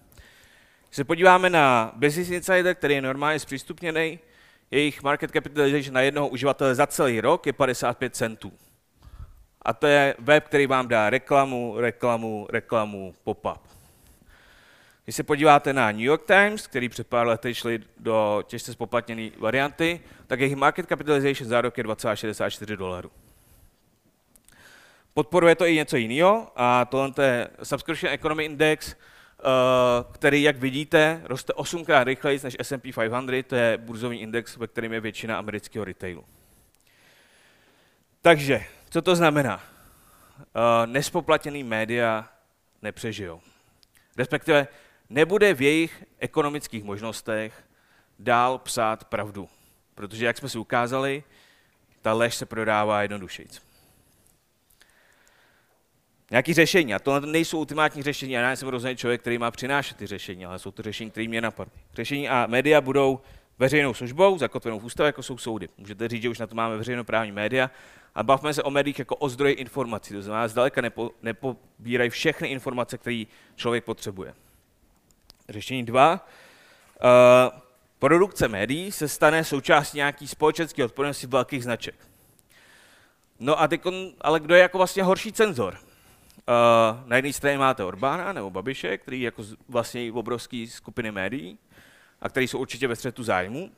Když 0.88 0.96
se 0.96 1.04
podíváme 1.04 1.50
na 1.50 1.92
Business 1.96 2.30
Insider, 2.30 2.76
který 2.76 2.94
je 2.94 3.02
normálně 3.02 3.40
zpřístupněný, 3.40 4.20
jejich 4.72 5.04
market 5.04 5.32
capitalization 5.32 5.94
na 5.94 6.02
jednoho 6.02 6.28
uživatele 6.28 6.76
za 6.76 6.88
celý 6.88 7.22
rok 7.22 7.46
je 7.46 7.54
55 7.54 8.16
centů. 8.16 8.52
A 9.62 9.74
to 9.74 9.88
je 9.88 10.16
web, 10.20 10.44
který 10.44 10.68
vám 10.68 10.88
dá 10.88 11.10
reklamu, 11.10 11.76
reklamu, 11.78 12.48
reklamu, 12.50 13.14
pop-up. 13.24 13.62
Když 15.04 15.16
se 15.16 15.24
podíváte 15.24 15.74
na 15.74 15.92
New 15.92 16.02
York 16.02 16.26
Times, 16.26 16.68
který 16.68 16.90
před 16.90 17.08
pár 17.08 17.28
lety 17.28 17.56
šli 17.56 17.80
do 17.98 18.44
těžce 18.48 18.74
spoplatněné 18.74 19.30
varianty, 19.40 20.00
tak 20.28 20.40
jejich 20.40 20.56
market 20.56 20.88
capitalization 20.90 21.50
za 21.50 21.62
rok 21.62 21.78
je 21.78 21.84
2,64 21.84 22.76
dolarů. 22.76 23.12
Podporuje 25.14 25.56
to 25.56 25.66
i 25.66 25.76
něco 25.76 25.98
jiného 25.98 26.52
a 26.56 26.86
tohle 26.86 27.12
je 27.22 27.48
Subscription 27.64 28.14
Economy 28.14 28.46
Index, 28.46 28.96
eh, 28.96 29.44
který, 30.12 30.44
jak 30.44 30.58
vidíte, 30.58 31.22
roste 31.24 31.54
8 31.54 31.86
krát 31.86 32.04
rychleji 32.04 32.40
než 32.44 32.58
S&P 32.60 32.94
500, 32.94 33.48
to 33.48 33.56
je 33.56 33.78
burzovní 33.78 34.22
index, 34.22 34.58
ve 34.58 34.68
kterém 34.68 34.94
je 34.94 35.00
většina 35.00 35.38
amerického 35.38 35.86
retailu. 35.86 36.24
Takže, 38.22 38.66
co 38.92 39.02
to 39.02 39.16
znamená? 39.16 39.64
Eh, 40.40 40.88
nespoplatěný 40.88 41.64
média 41.64 42.30
nepřežijou. 42.82 43.42
Respektive 44.18 44.68
nebude 45.10 45.54
v 45.54 45.62
jejich 45.62 46.04
ekonomických 46.20 46.84
možnostech 46.84 47.64
dál 48.20 48.58
psát 48.58 49.06
pravdu. 49.06 49.50
Protože, 49.96 50.26
jak 50.26 50.38
jsme 50.38 50.50
si 50.50 50.58
ukázali, 50.58 51.24
ta 52.02 52.14
lež 52.14 52.36
se 52.36 52.46
prodává 52.46 53.02
jednodušejíc. 53.02 53.62
Nějaký 56.32 56.54
řešení. 56.54 56.94
A 56.94 57.00
to 57.00 57.20
nejsou 57.20 57.58
ultimátní 57.58 58.04
řešení. 58.04 58.32
Já 58.32 58.48
nejsem 58.48 58.68
rozhodně 58.68 58.96
člověk, 58.96 59.22
který 59.22 59.38
má 59.38 59.52
přinášet 59.52 59.98
ty 59.98 60.08
řešení, 60.08 60.46
ale 60.46 60.60
jsou 60.60 60.72
to 60.72 60.82
řešení, 60.82 61.12
které 61.12 61.28
mě 61.28 61.42
napadly. 61.42 61.74
Řešení 61.94 62.30
a 62.30 62.48
média 62.48 62.82
budou 62.82 63.22
veřejnou 63.60 63.94
službou, 63.94 64.38
zakotvenou 64.38 64.80
v 64.80 64.86
ústavě, 64.86 65.08
jako 65.08 65.24
jsou 65.24 65.38
soudy. 65.38 65.70
Můžete 65.78 66.08
říct, 66.08 66.22
že 66.22 66.30
už 66.30 66.40
na 66.40 66.48
to 66.48 66.56
máme 66.56 66.78
veřejnoprávní 66.78 67.32
média. 67.32 67.72
A 68.16 68.24
bavme 68.24 68.54
se 68.54 68.64
o 68.64 68.70
médiích 68.70 69.00
jako 69.00 69.16
o 69.16 69.30
zdroji 69.30 69.54
informací. 69.54 70.14
To 70.14 70.22
znamená, 70.22 70.48
zdaleka 70.48 70.82
nepo, 70.82 71.12
nepobírají 71.22 72.10
všechny 72.10 72.48
informace, 72.48 72.98
které 72.98 73.24
člověk 73.56 73.84
potřebuje. 73.84 74.34
Řešení 75.50 75.84
dva. 75.84 76.28
Uh, 77.04 77.60
produkce 78.00 78.48
médií 78.48 78.92
se 78.92 79.08
stane 79.08 79.44
součástí 79.44 79.98
nějaký 79.98 80.28
společenské 80.28 80.86
odpovědnosti 80.86 81.28
velkých 81.28 81.64
značek. 81.64 81.96
No 83.40 83.62
a 83.62 83.68
teď, 83.68 83.82
ale 84.22 84.40
kdo 84.40 84.56
je 84.56 84.62
jako 84.62 84.78
vlastně 84.78 85.04
horší 85.04 85.32
cenzor? 85.34 85.74
Uh, 85.74 87.08
na 87.08 87.16
jedné 87.16 87.34
straně 87.34 87.58
máte 87.58 87.84
Orbána 87.84 88.34
nebo 88.34 88.50
Babiše, 88.50 88.98
který 88.98 89.22
jako 89.22 89.44
vlastně 89.70 90.12
obrovský 90.12 90.68
skupiny 90.68 91.12
médií 91.12 91.58
a 92.22 92.30
který 92.30 92.48
jsou 92.48 92.60
určitě 92.60 92.88
ve 92.88 92.96
střetu 92.96 93.24
zájmu. 93.24 93.72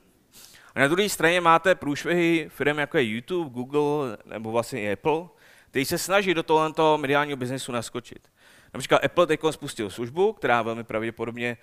A 0.76 0.80
na 0.80 0.88
druhé 0.88 1.10
straně 1.10 1.42
máte 1.42 1.76
průšvihy 1.76 2.50
firm 2.50 2.80
jako 2.80 2.98
je 2.98 3.04
YouTube, 3.04 3.50
Google 3.50 4.18
nebo 4.26 4.52
vlastně 4.52 4.82
i 4.82 4.92
Apple, 4.92 5.28
který 5.70 5.86
se 5.86 5.98
snaží 5.98 6.34
do 6.34 6.44
tohoto 6.44 6.98
mediálního 6.98 7.38
biznesu 7.38 7.72
naskočit. 7.72 8.30
Například 8.74 9.06
Apple 9.06 9.28
teď 9.28 9.40
spustil 9.52 9.90
službu, 9.90 10.34
která 10.34 10.62
velmi 10.62 10.84
pravděpodobně 10.84 11.58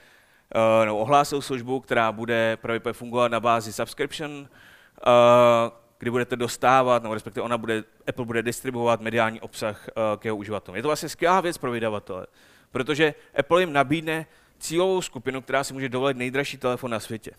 uh, 0.55 0.87
no, 0.87 0.99
ohlásil 0.99 1.43
službu, 1.43 1.81
která 1.81 2.13
bude 2.13 2.57
pravděpodobně 2.57 2.99
fungovat 2.99 3.33
na 3.33 3.41
bázi 3.41 3.73
subscription, 3.73 4.33
uh, 4.33 4.47
kdy 5.99 6.11
budete 6.11 6.37
dostávat, 6.37 7.03
nebo 7.03 7.15
respektive 7.15 7.45
ona 7.45 7.59
bude, 7.59 7.85
Apple 8.09 8.25
bude 8.25 8.43
distribuovat 8.43 9.01
mediální 9.01 9.41
obsah 9.41 9.89
uh, 9.89 10.03
k 10.19 10.25
jeho 10.25 10.37
uživatelům. 10.37 10.77
Je 10.77 10.83
to 10.83 10.89
vlastně 10.89 11.09
skvělá 11.09 11.41
věc 11.41 11.59
pro 11.59 11.71
vydavatele, 11.71 12.27
protože 12.71 13.15
Apple 13.39 13.63
jim 13.63 13.73
nabídne 13.73 14.27
cílovou 14.59 15.03
skupinu, 15.03 15.43
která 15.43 15.65
si 15.65 15.75
může 15.75 15.89
dovolit 15.89 16.17
nejdražší 16.17 16.59
telefon 16.59 16.91
na 16.91 17.01
světě. 17.01 17.31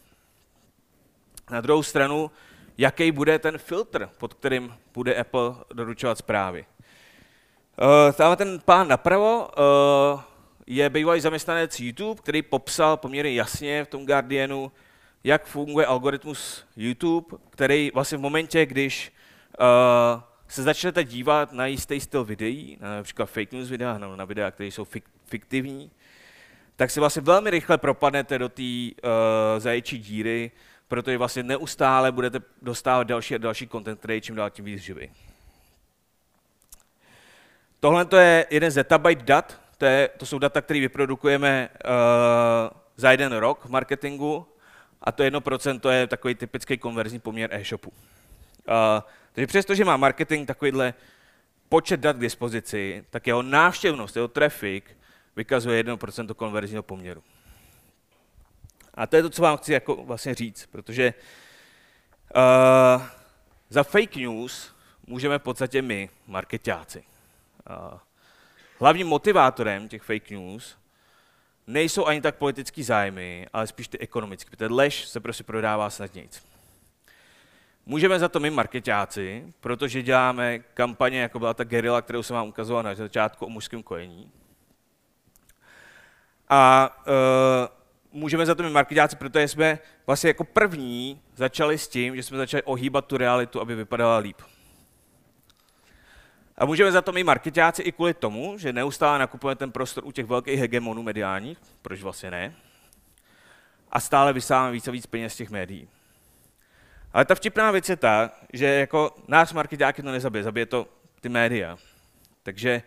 Na 1.49 1.62
druhou 1.62 1.84
stranu, 1.84 2.32
jaký 2.77 3.12
bude 3.12 3.39
ten 3.39 3.58
filtr, 3.58 4.10
pod 4.17 4.34
kterým 4.34 4.73
bude 4.93 5.15
Apple 5.15 5.56
doručovat 5.73 6.17
zprávy. 6.17 6.65
Uh, 7.82 8.13
tam 8.13 8.36
ten 8.36 8.60
pán 8.65 8.88
napravo 8.88 9.49
uh, 10.13 10.21
je 10.67 10.89
bývalý 10.89 11.21
zaměstnanec 11.21 11.80
YouTube, 11.80 12.21
který 12.21 12.41
popsal 12.41 12.97
poměrně 12.97 13.34
jasně 13.34 13.84
v 13.86 13.88
tom 13.88 14.06
Guardianu, 14.06 14.71
jak 15.23 15.45
funguje 15.45 15.86
algoritmus 15.86 16.65
YouTube, 16.75 17.38
který 17.49 17.91
vlastně 17.93 18.17
v 18.17 18.21
momentě, 18.21 18.65
když 18.65 19.13
uh, 19.60 20.21
se 20.47 20.63
začnete 20.63 21.04
dívat 21.04 21.51
na 21.54 21.65
jistý 21.65 21.99
styl 21.99 22.23
videí, 22.23 22.77
na 22.82 22.95
například 22.95 23.25
fake 23.25 23.51
news 23.51 23.69
videa, 23.69 23.97
nebo 23.97 24.15
na 24.15 24.25
videa, 24.25 24.51
které 24.51 24.67
jsou 24.67 24.84
fik, 24.84 25.06
fiktivní, 25.25 25.91
tak 26.75 26.91
se 26.91 26.99
vlastně 26.99 27.21
velmi 27.21 27.49
rychle 27.49 27.77
propadnete 27.77 28.39
do 28.39 28.49
té 28.49 28.63
uh, 28.63 29.10
zaječí 29.58 29.99
díry, 29.99 30.51
protože 30.91 31.17
vlastně 31.17 31.43
neustále 31.43 32.12
budete 32.12 32.39
dostávat 32.62 33.04
další 33.04 33.36
a 33.36 33.38
další 33.38 33.67
content, 33.67 33.99
který 33.99 34.13
je 34.13 34.21
čím 34.21 34.36
dál 34.36 34.49
tím 34.49 34.65
víc 34.65 34.82
živý. 34.82 35.12
Tohle 37.80 38.08
je 38.17 38.47
jeden 38.49 38.71
zettabyte 38.71 39.23
dat, 39.23 39.62
to, 39.77 39.86
je, 39.86 40.10
to 40.17 40.25
jsou 40.25 40.39
data, 40.39 40.62
které 40.62 40.80
vyprodukujeme 40.80 41.69
uh, 41.69 41.89
za 42.95 43.12
jeden 43.12 43.34
rok 43.34 43.65
v 43.65 43.69
marketingu 43.69 44.47
a 45.01 45.12
to 45.12 45.23
1% 45.23 45.89
je 45.89 46.08
takový 46.08 46.36
typický 46.36 46.77
konverzní 46.77 47.19
poměr 47.19 47.49
e-shopu. 47.54 47.89
Uh, 47.89 47.95
takže 49.34 49.47
přesto, 49.47 49.75
že 49.75 49.86
má 49.86 49.97
marketing 49.97 50.47
takovýhle 50.47 50.93
počet 51.69 51.99
dat 51.99 52.15
k 52.17 52.19
dispozici, 52.19 53.06
tak 53.10 53.27
jeho 53.27 53.41
návštěvnost, 53.41 54.15
jeho 54.15 54.27
traffic 54.27 54.84
vykazuje 55.36 55.84
1% 55.84 56.34
konverzního 56.34 56.84
poměru. 56.84 57.23
A 59.02 59.08
to 59.08 59.16
je 59.16 59.22
to, 59.22 59.30
co 59.30 59.42
vám 59.42 59.58
chci 59.58 59.74
jako 59.74 59.96
vlastně 59.96 60.36
říct, 60.36 60.66
protože 60.66 61.14
uh, 62.36 63.04
za 63.70 63.84
fake 63.84 64.16
news 64.16 64.76
můžeme 65.08 65.40
v 65.40 65.42
podstatě 65.42 65.82
my, 65.82 66.10
marketáci. 66.28 67.04
Uh, 67.70 68.00
hlavním 68.80 69.08
motivátorem 69.08 69.88
těch 69.88 70.02
fake 70.02 70.32
news 70.32 70.78
nejsou 71.68 72.06
ani 72.06 72.22
tak 72.22 72.36
politický 72.36 72.84
zájmy, 72.84 73.48
ale 73.54 73.68
spíš 73.68 73.88
ty 73.88 74.00
ekonomické. 74.00 74.50
Protože 74.52 74.74
lež 74.74 75.06
se 75.06 75.20
prostě 75.20 75.44
prodává 75.44 75.90
snadnějc. 75.90 76.44
Můžeme 77.86 78.20
za 78.20 78.30
to 78.30 78.40
my 78.40 78.50
marketáci, 78.50 79.54
protože 79.60 80.02
děláme 80.02 80.60
kampaně, 80.60 81.22
jako 81.22 81.40
byla 81.40 81.54
ta 81.54 81.64
gerila, 81.64 82.02
kterou 82.02 82.24
jsem 82.24 82.36
vám 82.36 82.48
ukazoval 82.48 82.84
na 82.84 82.96
začátku 82.96 83.46
o 83.46 83.50
mužském 83.50 83.84
kojení. 83.84 84.32
A 86.50 86.90
uh, 87.08 87.81
můžeme 88.12 88.45
za 88.45 88.56
to 88.56 88.63
my 88.63 88.69
marketáci, 88.69 89.15
protože 89.15 89.47
jsme 89.47 89.80
vlastně 90.08 90.28
jako 90.28 90.43
první 90.43 91.21
začali 91.36 91.78
s 91.78 91.88
tím, 91.88 92.15
že 92.15 92.24
jsme 92.24 92.38
začali 92.38 92.63
ohýbat 92.63 93.06
tu 93.06 93.17
realitu, 93.17 93.62
aby 93.62 93.76
vypadala 93.76 94.17
líp. 94.17 94.41
A 96.58 96.65
můžeme 96.65 96.91
za 96.91 97.02
to 97.02 97.12
my 97.12 97.24
marketáci 97.24 97.82
i 97.82 97.91
kvůli 97.91 98.13
tomu, 98.13 98.58
že 98.58 98.74
neustále 98.74 99.19
nakupujeme 99.19 99.56
ten 99.56 99.71
prostor 99.71 100.06
u 100.06 100.12
těch 100.12 100.26
velkých 100.26 100.60
hegemonů 100.60 101.04
mediálních, 101.04 101.58
proč 101.82 102.02
vlastně 102.02 102.32
ne, 102.32 102.56
a 103.91 104.00
stále 104.00 104.34
vysáváme 104.34 104.71
více 104.71 104.91
a 104.91 104.93
víc 104.93 105.06
peněz 105.06 105.34
z 105.34 105.38
těch 105.38 105.50
médií. 105.50 105.88
Ale 107.13 107.26
ta 107.26 107.36
vtipná 107.36 107.71
věc 107.71 107.89
je 107.89 107.95
ta, 107.95 108.32
že 108.54 108.65
jako 108.65 109.15
nás 109.28 109.54
marketáky 109.54 110.04
to 110.04 110.12
nezabije, 110.12 110.43
zabije 110.43 110.65
to 110.65 110.88
ty 111.21 111.30
média. 111.30 111.78
Takže 112.43 112.82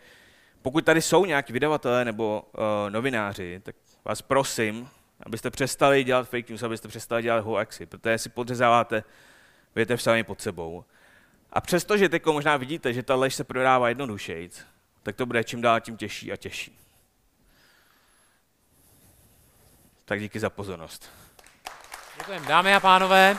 pokud 0.62 0.84
tady 0.84 1.02
jsou 1.02 1.24
nějaký 1.24 1.52
vydavatelé 1.52 2.04
nebo 2.04 2.42
uh, 2.52 2.62
novináři, 2.90 3.60
tak 3.64 3.76
vás 4.04 4.22
prosím, 4.22 4.88
abyste 5.24 5.50
přestali 5.50 6.04
dělat 6.04 6.28
fake 6.28 6.50
news, 6.50 6.62
abyste 6.62 6.88
přestali 6.88 7.22
dělat 7.22 7.44
hoaxy, 7.44 7.86
protože 7.86 8.18
si 8.18 8.28
podřezáváte 8.28 9.04
větev 9.74 10.02
sami 10.02 10.24
pod 10.24 10.40
sebou. 10.40 10.84
A 11.52 11.60
přestože 11.60 12.08
teď 12.08 12.26
možná 12.26 12.56
vidíte, 12.56 12.92
že 12.92 13.02
ta 13.02 13.14
lež 13.14 13.34
se 13.34 13.44
prodává 13.44 13.88
jednodušejc, 13.88 14.66
tak 15.02 15.16
to 15.16 15.26
bude 15.26 15.44
čím 15.44 15.60
dál 15.60 15.80
tím 15.80 15.96
těžší 15.96 16.32
a 16.32 16.36
těžší. 16.36 16.78
Tak 20.04 20.20
díky 20.20 20.40
za 20.40 20.50
pozornost. 20.50 21.10
Děkujeme. 22.18 22.46
Dámy 22.46 22.74
a 22.74 22.80
pánové, 22.80 23.36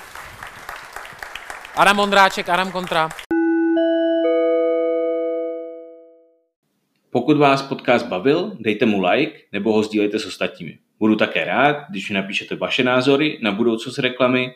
Adam 1.76 2.00
Ondráček, 2.00 2.50
Adam 2.50 2.71
Kontra. 2.71 3.10
Pokud 7.10 7.38
vás 7.38 7.62
podcast 7.62 8.06
bavil, 8.06 8.58
dejte 8.60 8.86
mu 8.86 9.02
like 9.02 9.39
nebo 9.52 9.74
ho 9.74 9.84
sdílejte 9.84 10.19
s 10.19 10.26
ostatními. 10.26 10.85
Budu 10.99 11.15
také 11.15 11.45
rád, 11.45 11.77
když 11.89 12.10
mi 12.10 12.15
napíšete 12.15 12.55
vaše 12.55 12.84
názory 12.84 13.39
na 13.41 13.51
budoucnost 13.51 13.97
reklamy. 13.97 14.55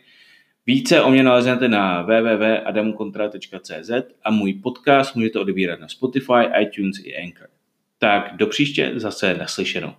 Více 0.65 1.01
o 1.01 1.11
mě 1.11 1.23
naleznete 1.23 1.67
na 1.67 2.01
www.adamkontra.cz 2.01 3.91
a 4.23 4.31
můj 4.31 4.53
podcast 4.53 5.15
můžete 5.15 5.39
odebírat 5.39 5.79
na 5.79 5.87
Spotify, 5.87 6.45
iTunes 6.61 6.97
i 7.03 7.17
Anchor. 7.17 7.47
Tak 7.97 8.37
do 8.37 8.47
příště 8.47 8.91
zase 8.95 9.33
naslyšenou. 9.33 9.93